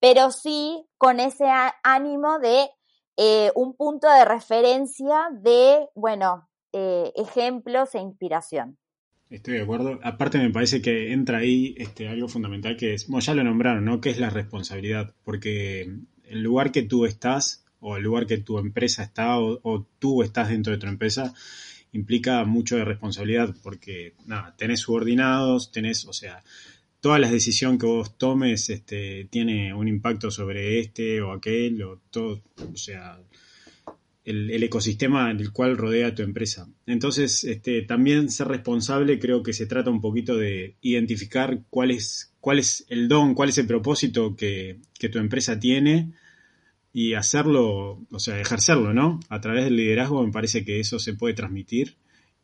Pero 0.00 0.30
sí 0.30 0.84
con 0.98 1.18
ese 1.18 1.46
ánimo 1.82 2.38
de 2.40 2.68
eh, 3.16 3.52
un 3.54 3.74
punto 3.74 4.06
de 4.06 4.26
referencia 4.26 5.30
de, 5.32 5.88
bueno, 5.94 6.46
eh, 6.74 7.10
ejemplos 7.16 7.94
e 7.94 8.00
inspiración. 8.00 8.76
Estoy 9.30 9.54
de 9.54 9.62
acuerdo. 9.62 9.98
Aparte 10.02 10.36
me 10.36 10.50
parece 10.50 10.82
que 10.82 11.14
entra 11.14 11.38
ahí 11.38 11.74
este, 11.78 12.06
algo 12.06 12.28
fundamental 12.28 12.76
que 12.76 12.92
es, 12.92 13.08
bueno, 13.08 13.24
ya 13.24 13.32
lo 13.32 13.44
nombraron, 13.44 13.86
¿no? 13.86 13.98
Que 14.02 14.10
es 14.10 14.20
la 14.20 14.28
responsabilidad, 14.28 15.14
porque 15.24 16.00
el 16.24 16.42
lugar 16.42 16.70
que 16.70 16.82
tú 16.82 17.06
estás 17.06 17.63
o 17.84 17.98
el 17.98 18.02
lugar 18.02 18.26
que 18.26 18.38
tu 18.38 18.58
empresa 18.58 19.02
está 19.02 19.38
o, 19.38 19.86
tú 19.98 20.22
estás 20.22 20.48
dentro 20.48 20.72
de 20.72 20.78
tu 20.78 20.86
empresa 20.86 21.34
implica 21.92 22.44
mucho 22.44 22.76
de 22.76 22.84
responsabilidad 22.84 23.54
porque, 23.62 24.14
nada, 24.26 24.56
tenés 24.56 24.80
subordinados, 24.80 25.70
tenés, 25.70 26.06
o 26.06 26.12
sea, 26.12 26.42
toda 27.00 27.18
la 27.18 27.30
decisión 27.30 27.78
que 27.78 27.86
vos 27.86 28.18
tomes 28.18 28.70
este, 28.70 29.28
tiene 29.30 29.74
un 29.74 29.86
impacto 29.86 30.30
sobre 30.30 30.80
este 30.80 31.20
o 31.20 31.30
aquel 31.30 31.82
o 31.82 32.00
todo, 32.10 32.42
o 32.72 32.76
sea, 32.76 33.20
el, 34.24 34.50
el, 34.50 34.62
ecosistema 34.62 35.30
en 35.30 35.38
el 35.38 35.52
cual 35.52 35.76
rodea 35.76 36.14
tu 36.14 36.22
empresa. 36.22 36.66
Entonces, 36.86 37.44
este, 37.44 37.82
también 37.82 38.30
ser 38.30 38.48
responsable 38.48 39.20
creo 39.20 39.42
que 39.42 39.52
se 39.52 39.66
trata 39.66 39.90
un 39.90 40.00
poquito 40.00 40.36
de 40.36 40.76
identificar 40.80 41.60
cuál 41.68 41.90
es, 41.90 42.34
cuál 42.40 42.58
es 42.58 42.86
el 42.88 43.06
don, 43.08 43.34
cuál 43.34 43.50
es 43.50 43.58
el 43.58 43.66
propósito 43.66 44.34
que, 44.34 44.78
que 44.98 45.10
tu 45.10 45.18
empresa 45.18 45.60
tiene 45.60 46.14
y 46.96 47.14
hacerlo, 47.14 47.98
o 48.08 48.18
sea, 48.20 48.40
ejercerlo, 48.40 48.94
¿no? 48.94 49.18
A 49.28 49.40
través 49.40 49.64
del 49.64 49.76
liderazgo 49.76 50.24
me 50.24 50.30
parece 50.30 50.64
que 50.64 50.78
eso 50.78 51.00
se 51.00 51.12
puede 51.12 51.34
transmitir 51.34 51.96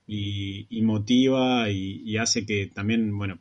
y, 0.08 0.82
motiva 0.82 1.70
y, 1.70 2.16
hace 2.16 2.44
que 2.44 2.66
también, 2.66 3.16
bueno, 3.16 3.38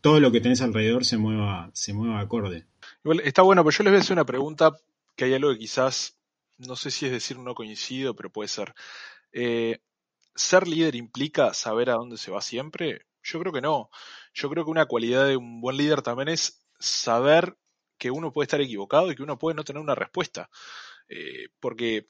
todo 0.00 0.18
lo 0.18 0.32
que 0.32 0.40
tenés 0.40 0.62
alrededor 0.62 1.04
se 1.04 1.18
mueva, 1.18 1.70
se 1.74 1.92
mueva 1.92 2.20
acorde. 2.20 2.64
Igual, 3.04 3.20
está 3.20 3.42
bueno, 3.42 3.62
pero 3.62 3.76
yo 3.76 3.84
les 3.84 3.90
voy 3.92 3.98
a 3.98 4.00
hacer 4.00 4.14
una 4.14 4.24
pregunta 4.24 4.72
que 5.14 5.26
hay 5.26 5.34
algo 5.34 5.52
que 5.52 5.58
quizás, 5.58 6.16
no 6.56 6.74
sé 6.74 6.90
si 6.90 7.04
es 7.04 7.12
decir 7.12 7.38
no 7.38 7.54
coincido, 7.54 8.16
pero 8.16 8.32
puede 8.32 8.48
ser. 8.48 8.74
Eh, 9.30 9.78
¿Ser 10.34 10.66
líder 10.68 10.96
implica 10.96 11.52
saber 11.52 11.90
a 11.90 11.96
dónde 11.96 12.16
se 12.16 12.30
va 12.30 12.40
siempre? 12.40 13.04
Yo 13.22 13.38
creo 13.40 13.52
que 13.52 13.60
no. 13.60 13.90
Yo 14.32 14.48
creo 14.48 14.64
que 14.64 14.70
una 14.70 14.86
cualidad 14.86 15.26
de 15.26 15.36
un 15.36 15.60
buen 15.60 15.76
líder 15.76 16.00
también 16.00 16.30
es 16.30 16.64
saber 16.78 17.58
que 18.02 18.10
uno 18.10 18.32
puede 18.32 18.46
estar 18.46 18.60
equivocado 18.60 19.12
y 19.12 19.14
que 19.14 19.22
uno 19.22 19.38
puede 19.38 19.54
no 19.54 19.62
tener 19.62 19.80
una 19.80 19.94
respuesta. 19.94 20.50
Eh, 21.08 21.50
porque, 21.60 22.08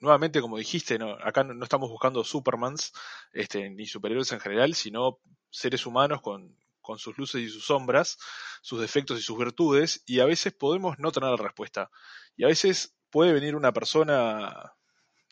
nuevamente, 0.00 0.40
como 0.40 0.58
dijiste, 0.58 0.98
no, 0.98 1.12
acá 1.12 1.44
no, 1.44 1.62
estamos 1.62 1.88
buscando 1.90 2.24
Supermans, 2.24 2.92
este, 3.32 3.70
ni 3.70 3.86
superhéroes 3.86 4.32
en 4.32 4.40
general, 4.40 4.74
sino 4.74 5.20
seres 5.48 5.86
humanos 5.86 6.22
con, 6.22 6.58
con 6.80 6.98
sus 6.98 7.16
luces 7.18 7.40
y 7.40 7.48
sus 7.48 7.66
sombras, 7.66 8.18
sus 8.62 8.80
defectos 8.80 9.16
y 9.20 9.22
sus 9.22 9.38
virtudes, 9.38 10.02
y 10.06 10.18
a 10.18 10.24
veces 10.24 10.54
podemos 10.54 10.98
no 10.98 11.12
tener 11.12 11.30
la 11.30 11.36
respuesta. 11.36 11.88
Y 12.34 12.42
a 12.42 12.48
veces 12.48 12.96
puede 13.08 13.32
venir 13.32 13.54
una 13.54 13.72
persona, 13.72 14.72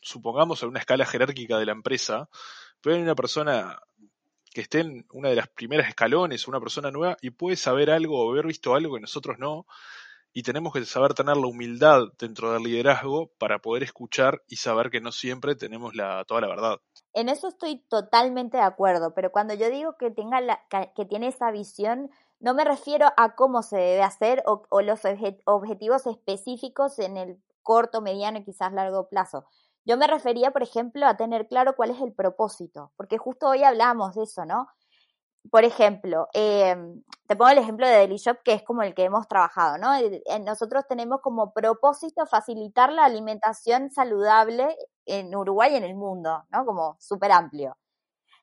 supongamos 0.01 0.63
en 0.63 0.69
una 0.69 0.79
escala 0.79 1.05
jerárquica 1.05 1.59
de 1.59 1.65
la 1.65 1.73
empresa, 1.73 2.29
puede 2.79 2.95
venir 2.95 3.09
una 3.09 3.15
persona 3.15 3.77
que 4.53 4.61
esté 4.61 4.81
en 4.81 5.05
una 5.11 5.29
de 5.29 5.35
las 5.35 5.47
primeras 5.47 5.87
escalones, 5.87 6.47
una 6.47 6.59
persona 6.59 6.91
nueva, 6.91 7.17
y 7.21 7.31
puede 7.31 7.55
saber 7.55 7.89
algo 7.89 8.19
o 8.19 8.31
haber 8.31 8.47
visto 8.47 8.75
algo 8.75 8.95
que 8.95 9.01
nosotros 9.01 9.37
no, 9.39 9.65
y 10.33 10.43
tenemos 10.43 10.73
que 10.73 10.85
saber 10.85 11.13
tener 11.13 11.35
la 11.37 11.47
humildad 11.47 12.03
dentro 12.17 12.53
del 12.53 12.63
liderazgo 12.63 13.31
para 13.37 13.59
poder 13.59 13.83
escuchar 13.83 14.41
y 14.47 14.57
saber 14.57 14.89
que 14.89 15.01
no 15.01 15.11
siempre 15.11 15.55
tenemos 15.55 15.93
la, 15.95 16.23
toda 16.25 16.41
la 16.41 16.47
verdad. 16.47 16.77
En 17.13 17.27
eso 17.27 17.47
estoy 17.47 17.79
totalmente 17.89 18.57
de 18.57 18.63
acuerdo, 18.63 19.13
pero 19.13 19.31
cuando 19.31 19.53
yo 19.53 19.69
digo 19.69 19.97
que 19.97 20.11
tenga 20.11 20.39
la, 20.39 20.61
que 20.95 21.05
tiene 21.05 21.27
esa 21.27 21.51
visión, 21.51 22.09
no 22.39 22.53
me 22.53 22.63
refiero 22.63 23.07
a 23.17 23.35
cómo 23.35 23.61
se 23.61 23.77
debe 23.77 24.03
hacer 24.03 24.41
o, 24.45 24.63
o 24.69 24.81
los 24.81 25.01
objetivos 25.45 26.07
específicos 26.07 26.97
en 26.99 27.17
el 27.17 27.37
corto, 27.61 28.01
mediano 28.01 28.39
y 28.39 28.43
quizás 28.43 28.73
largo 28.73 29.09
plazo. 29.09 29.45
Yo 29.85 29.97
me 29.97 30.07
refería, 30.07 30.51
por 30.51 30.61
ejemplo, 30.63 31.07
a 31.07 31.17
tener 31.17 31.47
claro 31.47 31.75
cuál 31.75 31.89
es 31.91 32.01
el 32.01 32.13
propósito, 32.13 32.91
porque 32.97 33.17
justo 33.17 33.47
hoy 33.49 33.63
hablamos 33.63 34.13
de 34.15 34.23
eso, 34.23 34.45
¿no? 34.45 34.67
Por 35.51 35.63
ejemplo, 35.65 36.27
eh, 36.33 36.75
te 37.27 37.35
pongo 37.35 37.51
el 37.51 37.59
ejemplo 37.59 37.87
de 37.87 37.93
Daily 37.93 38.17
Shop, 38.17 38.37
que 38.43 38.53
es 38.53 38.63
como 38.63 38.83
el 38.83 38.93
que 38.95 39.05
hemos 39.05 39.27
trabajado, 39.27 39.77
¿no? 39.79 39.91
Nosotros 40.45 40.85
tenemos 40.89 41.21
como 41.21 41.53
propósito 41.53 42.25
facilitar 42.27 42.91
la 42.93 43.05
alimentación 43.05 43.91
saludable 43.91 44.75
en 45.05 45.35
Uruguay 45.35 45.73
y 45.73 45.77
en 45.77 45.83
el 45.85 45.95
mundo, 45.95 46.43
¿no? 46.51 46.65
Como 46.65 46.97
súper 46.99 47.31
amplio. 47.31 47.77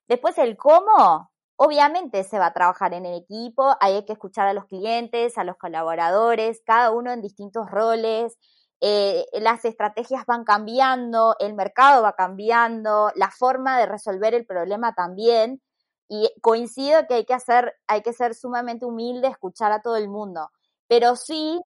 Después 0.08 0.38
el 0.38 0.56
cómo, 0.56 1.30
obviamente 1.56 2.24
se 2.24 2.38
va 2.38 2.46
a 2.46 2.52
trabajar 2.54 2.94
en 2.94 3.06
el 3.06 3.16
equipo, 3.22 3.76
hay 3.80 4.04
que 4.04 4.12
escuchar 4.14 4.48
a 4.48 4.52
los 4.54 4.66
clientes, 4.66 5.38
a 5.38 5.44
los 5.44 5.56
colaboradores, 5.56 6.62
cada 6.64 6.90
uno 6.92 7.12
en 7.12 7.22
distintos 7.22 7.70
roles, 7.70 8.38
eh, 8.80 9.26
las 9.34 9.64
estrategias 9.64 10.24
van 10.26 10.44
cambiando, 10.44 11.36
el 11.40 11.54
mercado 11.54 12.02
va 12.02 12.14
cambiando, 12.14 13.10
la 13.16 13.30
forma 13.30 13.78
de 13.78 13.86
resolver 13.86 14.34
el 14.34 14.46
problema 14.46 14.94
también. 14.94 15.60
Y 16.08 16.30
coincido 16.42 17.06
que 17.08 17.14
hay 17.14 17.24
que 17.26 17.34
hacer, 17.34 17.74
hay 17.86 18.02
que 18.02 18.12
ser 18.14 18.34
sumamente 18.34 18.86
humilde, 18.86 19.28
escuchar 19.28 19.72
a 19.72 19.82
todo 19.82 19.96
el 19.96 20.08
mundo. 20.08 20.50
Pero 20.88 21.16
sí, 21.16 21.60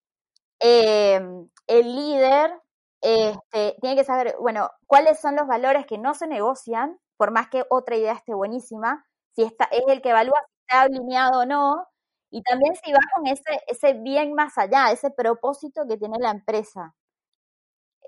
em, 0.61 1.49
el 1.67 1.95
líder 1.97 2.53
este, 3.01 3.77
tiene 3.81 3.97
que 3.97 4.05
saber, 4.05 4.37
bueno, 4.41 4.71
cuáles 4.87 5.21
son 5.21 5.37
los 5.37 5.47
valores 5.47 5.87
que 5.87 5.99
no 5.99 6.15
se 6.15 6.27
negocian, 6.27 6.99
por 7.17 7.31
más 7.33 7.49
que 7.49 7.65
otra 7.71 7.97
idea 7.97 8.13
esté 8.15 8.35
buenísima, 8.35 9.05
si 9.35 9.43
está, 9.43 9.65
es 9.67 9.83
el 9.89 10.03
que 10.03 10.11
evalúa 10.11 10.41
si 10.47 10.61
está 10.63 10.83
alineado 10.83 11.41
o 11.41 11.47
no, 11.47 11.87
y 12.31 12.43
también 12.43 12.75
si 12.83 12.93
va 12.93 12.99
con 13.15 13.27
ese, 13.27 13.61
ese 13.67 13.95
bien 13.95 14.35
más 14.35 14.57
allá, 14.59 14.91
ese 14.93 15.11
propósito 15.11 15.83
que 15.89 15.97
tiene 15.99 16.19
la 16.21 16.31
empresa. 16.31 16.95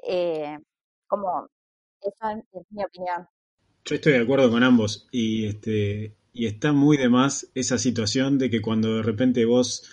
Eh, 0.07 0.59
como, 1.07 1.49
esa 2.01 2.33
es 2.33 2.62
mi 2.71 2.85
opinión. 2.85 3.27
Yo 3.85 3.95
estoy 3.95 4.12
de 4.12 4.21
acuerdo 4.21 4.51
con 4.51 4.62
ambos 4.62 5.09
y 5.11 5.47
este 5.47 6.14
y 6.33 6.47
está 6.47 6.73
muy 6.73 6.97
de 6.97 7.09
más 7.09 7.49
esa 7.55 7.79
situación 7.79 8.38
de 8.38 8.51
que 8.51 8.61
cuando 8.61 8.97
de 8.97 9.03
repente 9.03 9.45
vos 9.45 9.88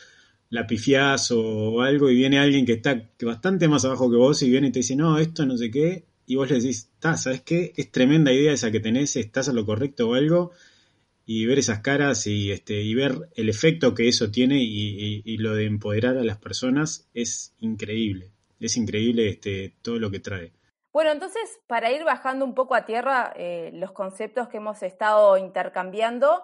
la 0.50 0.68
pifiás 0.68 1.32
o 1.32 1.82
algo 1.82 2.10
y 2.10 2.16
viene 2.16 2.40
alguien 2.40 2.66
que 2.66 2.74
está 2.74 3.10
bastante 3.22 3.68
más 3.68 3.86
abajo 3.86 4.10
que 4.10 4.18
vos 4.18 4.42
y 4.42 4.50
viene 4.50 4.68
y 4.68 4.72
te 4.72 4.80
dice, 4.80 4.96
no, 4.96 5.18
esto 5.18 5.46
no 5.46 5.56
sé 5.58 5.72
qué, 5.72 6.06
y 6.26 6.36
vos 6.36 6.50
le 6.50 6.56
decís, 6.56 6.90
está, 6.94 7.16
¿sabes 7.16 7.42
qué? 7.42 7.74
Es 7.78 7.92
tremenda 7.92 8.34
idea 8.34 8.52
esa 8.52 8.72
que 8.72 8.80
tenés, 8.80 9.16
estás 9.16 9.50
a 9.50 9.54
lo 9.54 9.66
correcto 9.66 10.10
o 10.10 10.14
algo, 10.16 10.52
y 11.26 11.46
ver 11.46 11.60
esas 11.60 11.80
caras 11.80 12.28
y, 12.28 12.52
este, 12.52 12.82
y 12.82 12.94
ver 12.94 13.30
el 13.36 13.48
efecto 13.48 13.94
que 13.96 14.10
eso 14.10 14.32
tiene 14.32 14.62
y, 14.62 15.38
lo 15.38 15.56
de 15.56 15.66
empoderar 15.66 16.18
a 16.18 16.24
las 16.24 16.38
personas 16.38 17.08
es 17.14 17.54
increíble, 17.60 18.32
es 18.66 18.78
increíble 18.78 19.30
este, 19.30 19.76
todo 19.82 20.00
lo 20.00 20.12
que 20.12 20.20
trae. 20.20 20.54
Bueno, 20.94 21.12
entonces, 21.12 21.60
para 21.68 21.92
ir 21.92 22.04
bajando 22.04 22.44
un 22.44 22.54
poco 22.54 22.76
a 22.76 22.86
tierra 22.86 23.34
eh, 23.36 23.72
los 23.74 23.92
conceptos 23.92 24.50
que 24.50 24.58
hemos 24.58 24.84
estado 24.84 25.38
intercambiando, 25.38 26.44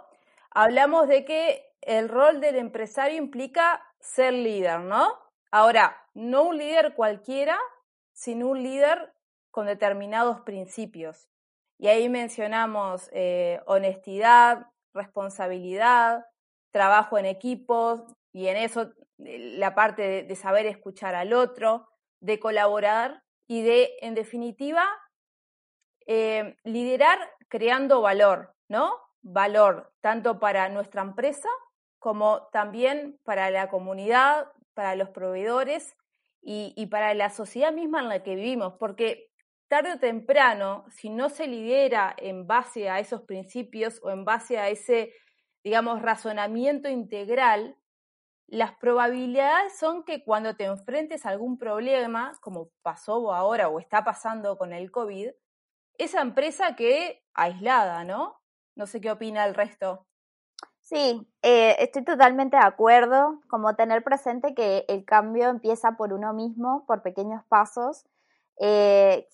hablamos 0.52 1.08
de 1.08 1.26
que 1.26 1.66
el 1.82 2.10
rol 2.10 2.40
del 2.40 2.56
empresario 2.56 3.18
implica 3.18 3.84
ser 4.00 4.34
líder, 4.34 4.80
¿no? 4.80 5.08
Ahora, 5.52 5.98
no 6.14 6.44
un 6.44 6.58
líder 6.58 6.94
cualquiera, 6.94 7.58
sino 8.14 8.48
un 8.48 8.64
líder 8.64 9.14
con 9.52 9.68
determinados 9.68 10.42
principios. 10.42 11.30
Y 11.78 11.88
ahí 11.88 12.10
mencionamos 12.10 13.10
eh, 13.14 13.62
honestidad, 13.66 14.68
responsabilidad, 14.94 16.26
trabajo 16.72 17.18
en 17.18 17.26
equipos 17.26 18.04
y 18.34 18.48
en 18.48 18.58
eso 18.58 18.92
eh, 19.24 19.56
la 19.58 19.76
parte 19.76 20.24
de 20.24 20.36
saber 20.36 20.66
escuchar 20.66 21.16
al 21.16 21.34
otro, 21.34 21.88
de 22.20 22.40
colaborar 22.40 23.24
y 23.48 23.62
de, 23.62 23.92
en 24.02 24.16
definitiva, 24.16 24.86
eh, 26.06 26.56
liderar 26.64 27.20
creando 27.50 28.02
valor, 28.02 28.54
¿no? 28.68 28.94
Valor 29.22 29.94
tanto 30.02 30.40
para 30.40 30.70
nuestra 30.70 31.02
empresa 31.02 31.50
como 32.00 32.48
también 32.52 33.20
para 33.24 33.50
la 33.50 33.70
comunidad, 33.70 34.48
para 34.74 34.96
los 34.96 35.10
proveedores 35.10 35.96
y, 36.42 36.74
y, 36.78 36.86
para 36.86 37.14
la 37.14 37.30
sociedad 37.30 37.74
misma 37.74 38.00
en 38.00 38.10
la 38.10 38.24
que 38.24 38.36
vivimos, 38.36 38.76
porque 38.80 39.30
tarde 39.68 39.94
o 39.94 40.00
temprano, 40.00 40.86
si 40.90 41.10
no 41.10 41.30
se 41.30 41.48
lidera 41.48 42.16
en 42.18 42.48
base 42.48 42.90
a 42.90 43.00
esos 43.00 43.24
principios 43.24 44.00
o 44.04 44.12
en 44.12 44.24
base 44.24 44.58
a 44.58 44.70
ese, 44.70 45.14
digamos, 45.64 46.02
razonamiento 46.02 46.88
integral, 46.88 47.76
las 48.48 48.76
probabilidades 48.76 49.78
son 49.78 50.04
que 50.04 50.24
cuando 50.24 50.56
te 50.56 50.66
enfrentes 50.66 51.26
a 51.26 51.30
algún 51.30 51.58
problema, 51.58 52.32
como 52.42 52.70
pasó 52.82 53.34
ahora 53.34 53.68
o 53.68 53.80
está 53.80 54.06
pasando 54.06 54.58
con 54.58 54.72
el 54.72 54.90
COVID, 54.90 55.32
esa 55.98 56.22
empresa 56.22 56.76
quede 56.76 57.24
aislada, 57.34 58.06
¿no? 58.06 58.40
No 58.76 58.88
sé 58.88 59.02
qué 59.02 59.12
opina 59.12 59.46
el 59.46 59.54
resto. 59.54 60.06
Sí, 60.80 61.28
eh, 61.42 61.76
estoy 61.80 62.06
totalmente 62.06 62.56
de 62.56 62.64
acuerdo, 62.64 63.42
como 63.50 63.76
tener 63.76 64.04
presente 64.04 64.56
que 64.56 64.86
el 64.88 65.04
cambio 65.04 65.50
empieza 65.50 65.98
por 65.98 66.14
uno 66.14 66.32
mismo, 66.34 66.86
por 66.86 67.02
pequeños 67.02 67.44
pasos, 67.50 68.06
eh, 68.62 69.28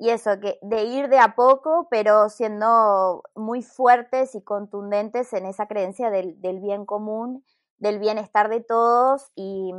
y 0.00 0.10
eso, 0.10 0.40
que 0.40 0.58
de 0.62 0.84
ir 0.84 1.08
de 1.08 1.20
a 1.20 1.36
poco, 1.36 1.86
pero 1.90 2.28
siendo 2.28 3.22
muy 3.36 3.62
fuertes 3.62 4.34
y 4.34 4.42
contundentes 4.42 5.32
en 5.32 5.46
esa 5.46 5.66
creencia 5.68 6.10
del 6.10 6.60
bien 6.60 6.86
común 6.86 7.44
del 7.78 7.98
bienestar 7.98 8.48
de 8.48 8.60
todos 8.60 9.30
y, 9.34 9.72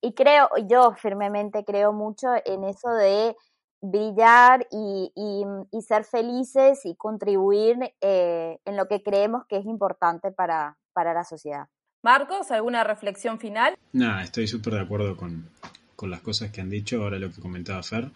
y 0.00 0.14
creo, 0.14 0.48
yo 0.68 0.92
firmemente 0.92 1.64
creo 1.64 1.92
mucho 1.92 2.28
en 2.44 2.64
eso 2.64 2.90
de 2.90 3.36
brillar 3.80 4.66
y, 4.70 5.12
y, 5.14 5.82
ser 5.82 6.04
felices 6.04 6.80
y 6.84 6.96
contribuir 6.96 7.76
eh, 8.00 8.58
en 8.64 8.76
lo 8.76 8.88
que 8.88 9.02
creemos 9.02 9.44
que 9.48 9.58
es 9.58 9.66
importante 9.66 10.32
para, 10.32 10.76
para 10.92 11.14
la 11.14 11.24
sociedad. 11.24 11.68
Marcos, 12.02 12.50
¿alguna 12.50 12.84
reflexión 12.84 13.38
final? 13.38 13.76
Nada, 13.92 14.22
estoy 14.22 14.46
súper 14.48 14.74
de 14.74 14.80
acuerdo 14.80 15.16
con, 15.16 15.48
con, 15.96 16.10
las 16.10 16.20
cosas 16.20 16.50
que 16.50 16.60
han 16.60 16.70
dicho, 16.70 17.02
ahora 17.02 17.18
lo 17.18 17.30
que 17.30 17.40
comentaba 17.40 17.82
Fer, 17.82 18.10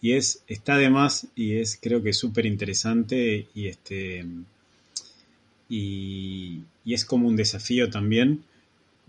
y 0.00 0.14
es, 0.14 0.44
está 0.46 0.76
de 0.76 0.90
más 0.90 1.28
y 1.34 1.58
es 1.58 1.78
creo 1.80 2.02
que 2.02 2.12
súper 2.12 2.46
interesante 2.46 3.48
y 3.54 3.68
este 3.68 4.24
y, 5.68 6.62
es 6.86 7.04
como 7.04 7.28
un 7.28 7.36
desafío 7.36 7.90
también 7.90 8.44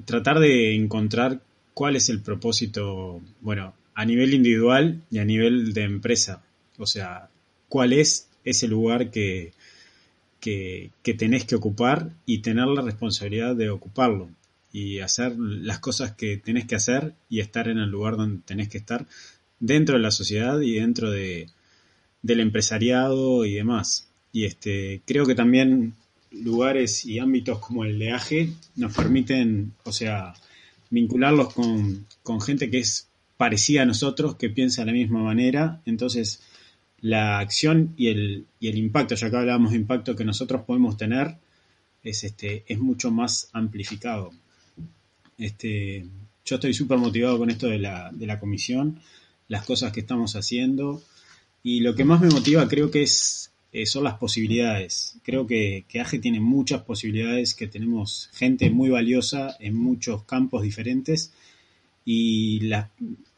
tratar 0.06 0.40
de 0.40 0.76
encontrar 0.76 1.42
cuál 1.74 1.96
es 1.96 2.10
el 2.10 2.22
propósito, 2.22 3.22
bueno, 3.42 3.74
a 3.94 4.06
nivel 4.06 4.34
individual 4.34 5.02
y 5.12 5.20
a 5.20 5.26
nivel 5.26 5.74
de 5.74 5.84
empresa. 5.84 6.44
O 6.78 6.86
sea, 6.86 7.30
cuál 7.70 7.94
es 7.94 8.30
ese 8.44 8.68
lugar 8.68 9.12
que, 9.12 9.54
que, 10.40 11.14
tenés 11.18 11.46
que 11.46 11.56
ocupar 11.56 12.12
y 12.26 12.40
tener 12.40 12.68
la 12.68 12.82
responsabilidad 12.82 13.56
de 13.56 13.70
ocuparlo 13.70 14.30
y 14.72 15.00
hacer 15.00 15.36
las 15.38 15.80
cosas 15.80 16.14
que 16.14 16.38
tenés 16.38 16.66
que 16.66 16.76
hacer 16.76 17.14
y 17.30 17.40
estar 17.40 17.68
en 17.68 17.78
el 17.78 17.90
lugar 17.90 18.18
donde 18.18 18.42
tenés 18.46 18.70
que 18.70 18.78
estar 18.78 19.08
dentro 19.60 19.96
de 19.96 20.02
la 20.02 20.12
sociedad 20.12 20.60
y 20.60 20.76
dentro 20.76 21.10
de, 21.10 21.50
del 22.22 22.42
empresariado 22.42 23.46
y 23.46 23.54
demás. 23.54 24.10
Y 24.34 24.46
este, 24.46 25.02
creo 25.06 25.26
que 25.26 25.36
también 25.36 25.96
lugares 26.44 27.06
y 27.06 27.20
ámbitos 27.20 27.60
como 27.60 27.86
el 27.86 27.98
de 28.00 28.12
AGE 28.12 28.54
nos 28.76 28.94
permiten, 28.94 29.74
o 29.84 29.92
sea, 29.92 30.34
vincularlos 30.90 31.54
con, 31.54 32.42
gente 32.42 32.70
que 32.70 32.80
es 32.80 33.08
parecida 33.38 33.84
a 33.84 33.86
nosotros, 33.86 34.36
que 34.36 34.50
piensa 34.50 34.82
de 34.82 34.88
la 34.88 34.94
misma 34.94 35.24
manera. 35.24 35.82
Entonces, 35.86 36.42
la 37.02 37.40
acción 37.40 37.94
y 37.98 38.08
el, 38.08 38.46
y 38.60 38.68
el 38.68 38.78
impacto, 38.78 39.16
ya 39.16 39.30
que 39.30 39.38
hablábamos 39.38 39.72
de 39.72 39.78
impacto 39.78 40.16
que 40.16 40.26
nosotros 40.26 40.64
podemos 40.64 40.98
tener, 40.98 41.38
es, 42.04 42.24
este, 42.24 42.64
es 42.68 42.80
mucho 42.80 43.12
más 43.12 43.50
amplificado. 43.54 44.32
Este, 45.38 46.06
yo 46.46 46.56
estoy 46.56 46.74
súper 46.74 46.98
motivado 46.98 47.38
con 47.38 47.50
esto 47.50 47.68
de 47.68 47.80
la, 47.80 48.12
de 48.14 48.26
la 48.26 48.40
comisión, 48.40 49.00
las 49.48 49.66
cosas 49.66 49.92
que 49.92 50.02
estamos 50.02 50.36
haciendo. 50.36 51.02
Y 51.64 51.80
lo 51.80 51.96
que 51.96 52.06
más 52.06 52.22
me 52.22 52.30
motiva 52.30 52.68
creo 52.68 52.92
que 52.92 53.04
es 53.04 53.52
eh, 53.76 53.86
son 53.86 54.06
las 54.06 54.18
posibilidades. 54.18 55.18
Creo 55.22 55.46
que, 55.46 55.84
que 55.90 56.00
AGE 56.00 56.20
tiene 56.20 56.40
muchas 56.40 56.84
posibilidades, 56.84 57.54
que 57.54 57.68
tenemos 57.68 58.30
gente 58.34 58.70
muy 58.70 58.88
valiosa 58.88 59.58
en 59.60 59.76
muchos 59.76 60.24
campos 60.24 60.64
diferentes 60.64 61.34
y 62.06 62.62
la, 62.62 62.90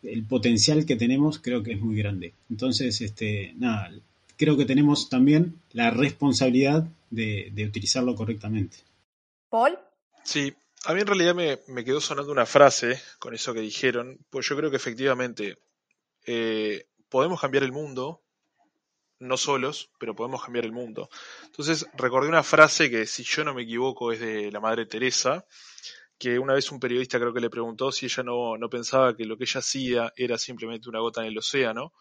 el 0.04 0.24
potencial 0.26 0.86
que 0.86 0.96
tenemos 0.96 1.40
creo 1.40 1.64
que 1.64 1.72
es 1.72 1.82
muy 1.82 1.96
grande. 1.96 2.36
Entonces, 2.52 3.02
este, 3.02 3.56
nada, 3.58 3.92
creo 4.38 4.56
que 4.56 4.66
tenemos 4.66 5.10
también 5.10 5.56
la 5.72 5.90
responsabilidad 5.90 6.88
de, 7.10 7.52
utilizarlo 7.68 8.14
correctamente. 8.14 8.78
Paul. 9.50 9.80
Sí, 10.24 10.54
a 10.86 10.94
mí 10.94 11.02
en 11.02 11.08
realidad 11.08 11.34
me, 11.34 11.58
me, 11.68 11.84
quedó 11.84 12.00
sonando 12.00 12.32
una 12.32 12.46
frase 12.46 13.02
con 13.18 13.34
eso 13.34 13.56
que 13.56 13.62
dijeron, 13.62 14.20
pues 14.30 14.48
yo 14.48 14.56
creo 14.56 14.70
que 14.70 14.78
efectivamente 14.78 15.58
eh, 16.28 16.86
podemos 17.10 17.42
cambiar 17.42 17.64
el 17.64 17.72
mundo, 17.72 18.22
no 19.20 19.38
solos, 19.38 19.92
pero 20.00 20.16
podemos 20.16 20.44
cambiar 20.44 20.66
el 20.66 20.72
mundo. 20.72 21.10
Entonces 21.46 21.88
recordé 21.94 22.30
una 22.30 22.44
frase 22.44 22.90
que, 22.90 23.06
si 23.06 23.24
yo 23.24 23.44
no 23.44 23.54
me 23.54 23.64
equivoco, 23.64 24.12
es 24.12 24.20
de 24.20 24.52
la 24.52 24.60
Madre 24.60 24.86
Teresa, 24.86 25.46
que 26.18 26.40
una 26.40 26.54
vez 26.54 26.72
un 26.72 26.80
periodista 26.80 27.20
creo 27.20 27.34
que 27.34 27.42
le 27.42 27.50
preguntó 27.50 27.92
si 27.92 28.06
ella 28.08 28.24
no, 28.24 28.58
no 28.58 28.70
pensaba 28.70 29.16
que 29.16 29.26
lo 29.26 29.38
que 29.38 29.44
ella 29.44 29.60
hacía 29.60 30.14
era 30.16 30.38
simplemente 30.38 30.90
una 30.90 31.00
gota 31.00 31.22
en 31.22 31.28
el 31.28 31.38
océano, 31.38 31.94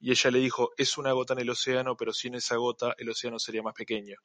y 0.00 0.10
ella 0.10 0.30
le 0.30 0.38
dijo, 0.38 0.72
es 0.76 0.98
una 0.98 1.12
gota 1.12 1.32
en 1.32 1.40
el 1.40 1.50
océano, 1.50 1.96
pero 1.96 2.12
sin 2.12 2.34
esa 2.34 2.56
gota 2.56 2.94
el 2.98 3.08
océano 3.08 3.38
sería 3.38 3.62
más 3.62 3.74
pequeño. 3.74 4.16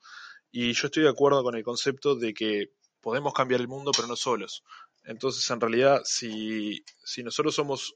Y 0.52 0.74
yo 0.74 0.88
estoy 0.88 1.04
de 1.04 1.10
acuerdo 1.10 1.42
con 1.44 1.56
el 1.56 1.64
concepto 1.64 2.16
de 2.16 2.34
que 2.34 2.72
podemos 3.00 3.34
cambiar 3.34 3.62
el 3.62 3.68
mundo, 3.68 3.92
pero 3.96 4.08
no 4.08 4.16
solos. 4.16 4.64
Entonces, 5.06 5.50
en 5.50 5.62
realidad, 5.62 6.02
si, 6.04 6.84
si 7.04 7.24
nosotros 7.24 7.56
somos 7.56 7.96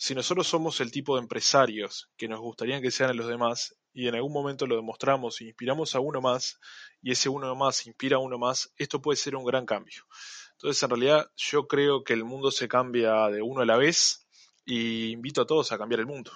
si 0.00 0.14
nosotros 0.14 0.48
somos 0.48 0.80
el 0.80 0.90
tipo 0.90 1.14
de 1.14 1.20
empresarios 1.20 2.10
que 2.16 2.26
nos 2.26 2.40
gustaría 2.40 2.80
que 2.80 2.90
sean 2.90 3.14
los 3.18 3.28
demás 3.28 3.76
y 3.92 4.08
en 4.08 4.14
algún 4.14 4.32
momento 4.32 4.66
lo 4.66 4.76
demostramos 4.76 5.38
e 5.40 5.44
inspiramos 5.44 5.94
a 5.94 6.00
uno 6.00 6.22
más 6.22 6.58
y 7.02 7.12
ese 7.12 7.28
uno 7.28 7.54
más 7.54 7.86
inspira 7.86 8.16
a 8.16 8.20
uno 8.20 8.38
más, 8.38 8.72
esto 8.78 9.02
puede 9.02 9.18
ser 9.18 9.36
un 9.36 9.44
gran 9.44 9.66
cambio. 9.66 10.04
Entonces, 10.52 10.82
en 10.82 10.88
realidad, 10.88 11.26
yo 11.36 11.68
creo 11.68 12.02
que 12.02 12.14
el 12.14 12.24
mundo 12.24 12.50
se 12.50 12.66
cambia 12.66 13.28
de 13.28 13.42
uno 13.42 13.60
a 13.60 13.66
la 13.66 13.76
vez 13.76 14.26
y 14.64 15.10
invito 15.10 15.42
a 15.42 15.46
todos 15.46 15.70
a 15.70 15.76
cambiar 15.76 16.00
el 16.00 16.06
mundo. 16.06 16.32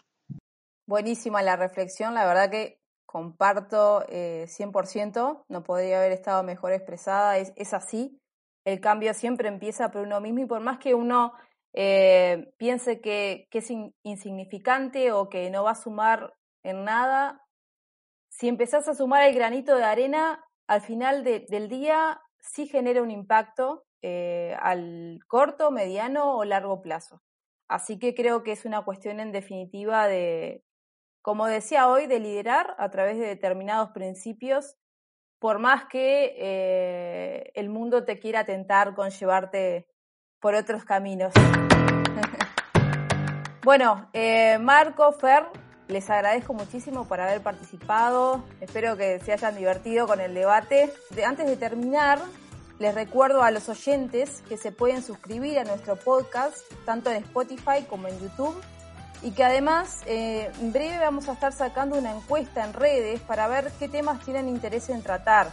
Buenísima 0.86 1.42
la 1.42 1.56
reflexión, 1.56 2.12
la 2.12 2.26
verdad 2.26 2.50
que 2.50 2.82
comparto 3.06 4.04
eh, 4.10 4.44
100%, 4.46 5.44
no 5.48 5.62
podría 5.62 6.00
haber 6.00 6.12
estado 6.12 6.42
mejor 6.42 6.72
expresada, 6.72 7.38
es, 7.38 7.54
es 7.56 7.72
así, 7.72 8.18
el 8.66 8.80
cambio 8.80 9.14
siempre 9.14 9.48
empieza 9.48 9.90
por 9.90 10.02
uno 10.02 10.20
mismo 10.20 10.40
y 10.40 10.46
por 10.46 10.60
más 10.60 10.78
que 10.78 10.94
uno 10.94 11.32
eh, 11.76 12.52
piense 12.56 13.00
que, 13.00 13.48
es 13.50 13.70
insignificante 14.04 15.10
o 15.10 15.28
que 15.28 15.50
no 15.50 15.64
va 15.64 15.72
a 15.72 15.74
sumar 15.74 16.34
en 16.62 16.84
nada, 16.84 17.42
si 18.30 18.48
empezás 18.48 18.88
a 18.88 18.94
sumar 18.94 19.24
el 19.24 19.34
granito 19.34 19.76
de 19.76 19.84
arena, 19.84 20.44
al 20.66 20.80
final 20.80 21.24
del 21.24 21.68
día 21.68 22.20
sí 22.38 22.66
genera 22.66 23.02
un 23.02 23.10
impacto 23.10 23.84
eh, 24.02 24.56
al 24.60 25.18
corto, 25.26 25.70
mediano 25.70 26.36
o 26.36 26.44
largo 26.44 26.80
plazo. 26.80 27.22
Así 27.68 27.98
que 27.98 28.14
creo 28.14 28.42
que 28.42 28.52
es 28.52 28.64
una 28.64 28.84
cuestión 28.84 29.18
en 29.20 29.32
definitiva 29.32 30.06
de, 30.06 30.62
como 31.22 31.46
decía 31.46 31.88
hoy, 31.88 32.06
de 32.06 32.20
liderar 32.20 32.74
a 32.78 32.90
través 32.90 33.18
de 33.18 33.26
determinados 33.26 33.90
principios, 33.90 34.76
por 35.38 35.58
más 35.58 35.86
que 35.86 36.34
eh, 36.38 37.50
el 37.54 37.68
mundo 37.68 38.04
te 38.04 38.18
quiera 38.18 38.44
tentar 38.44 38.94
con 38.94 39.10
llevarte 39.10 39.86
por 40.44 40.54
otros 40.54 40.84
caminos. 40.84 41.32
bueno, 43.64 44.10
eh, 44.12 44.58
Marco, 44.58 45.10
Fer, 45.12 45.44
les 45.88 46.10
agradezco 46.10 46.52
muchísimo 46.52 47.08
por 47.08 47.18
haber 47.18 47.40
participado. 47.40 48.44
Espero 48.60 48.94
que 48.98 49.20
se 49.20 49.32
hayan 49.32 49.56
divertido 49.56 50.06
con 50.06 50.20
el 50.20 50.34
debate. 50.34 50.92
antes 51.26 51.46
de 51.46 51.56
terminar, 51.56 52.18
les 52.78 52.94
recuerdo 52.94 53.42
a 53.42 53.50
los 53.50 53.70
oyentes 53.70 54.42
que 54.46 54.58
se 54.58 54.70
pueden 54.70 55.02
suscribir 55.02 55.58
a 55.58 55.64
nuestro 55.64 55.96
podcast, 55.96 56.58
tanto 56.84 57.10
en 57.10 57.24
Spotify 57.24 57.86
como 57.88 58.08
en 58.08 58.20
YouTube, 58.20 58.54
y 59.22 59.30
que 59.30 59.44
además 59.44 60.02
eh, 60.04 60.52
en 60.60 60.74
breve 60.74 60.98
vamos 60.98 61.26
a 61.30 61.32
estar 61.32 61.54
sacando 61.54 61.96
una 61.96 62.14
encuesta 62.14 62.66
en 62.66 62.74
redes 62.74 63.18
para 63.22 63.48
ver 63.48 63.72
qué 63.78 63.88
temas 63.88 64.22
tienen 64.22 64.50
interés 64.50 64.90
en 64.90 65.02
tratar. 65.02 65.50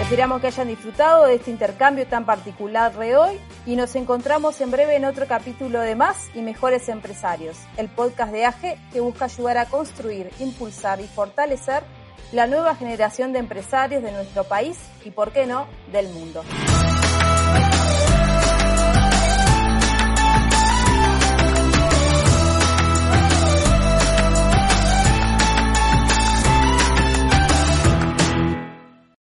Esperamos 0.03 0.41
que 0.41 0.49
hayan 0.49 0.67
disfrutado 0.67 1.27
de 1.27 1.37
este 1.37 1.53
intercambio 1.53 2.09
tan 2.09 2.27
particular 2.27 2.93
de 2.99 3.17
hoy 3.17 3.39
y 3.65 3.77
nos 3.77 3.95
encontramos 3.95 4.61
en 4.61 4.73
breve 4.73 4.97
en 4.97 5.05
otro 5.05 5.29
capítulo 5.29 5.79
de 5.79 5.95
Más 5.95 6.29
y 6.35 6.41
Mejores 6.41 6.89
Empresarios, 6.89 7.57
el 7.77 7.89
podcast 7.89 8.33
de 8.33 8.47
AGE 8.47 8.79
que 8.93 8.99
busca 8.99 9.27
ayudar 9.27 9.59
a 9.59 9.67
construir, 9.67 10.29
impulsar 10.41 11.01
y 11.01 11.07
fortalecer 11.07 11.85
la 12.33 12.49
nueva 12.49 12.75
generación 12.75 13.33
de 13.33 13.39
empresarios 13.39 14.03
de 14.03 14.11
nuestro 14.11 14.43
país 14.43 14.77
y, 15.05 15.13
por 15.13 15.31
qué 15.31 15.47
no, 15.47 15.69
del 15.93 16.09
mundo. 16.09 16.43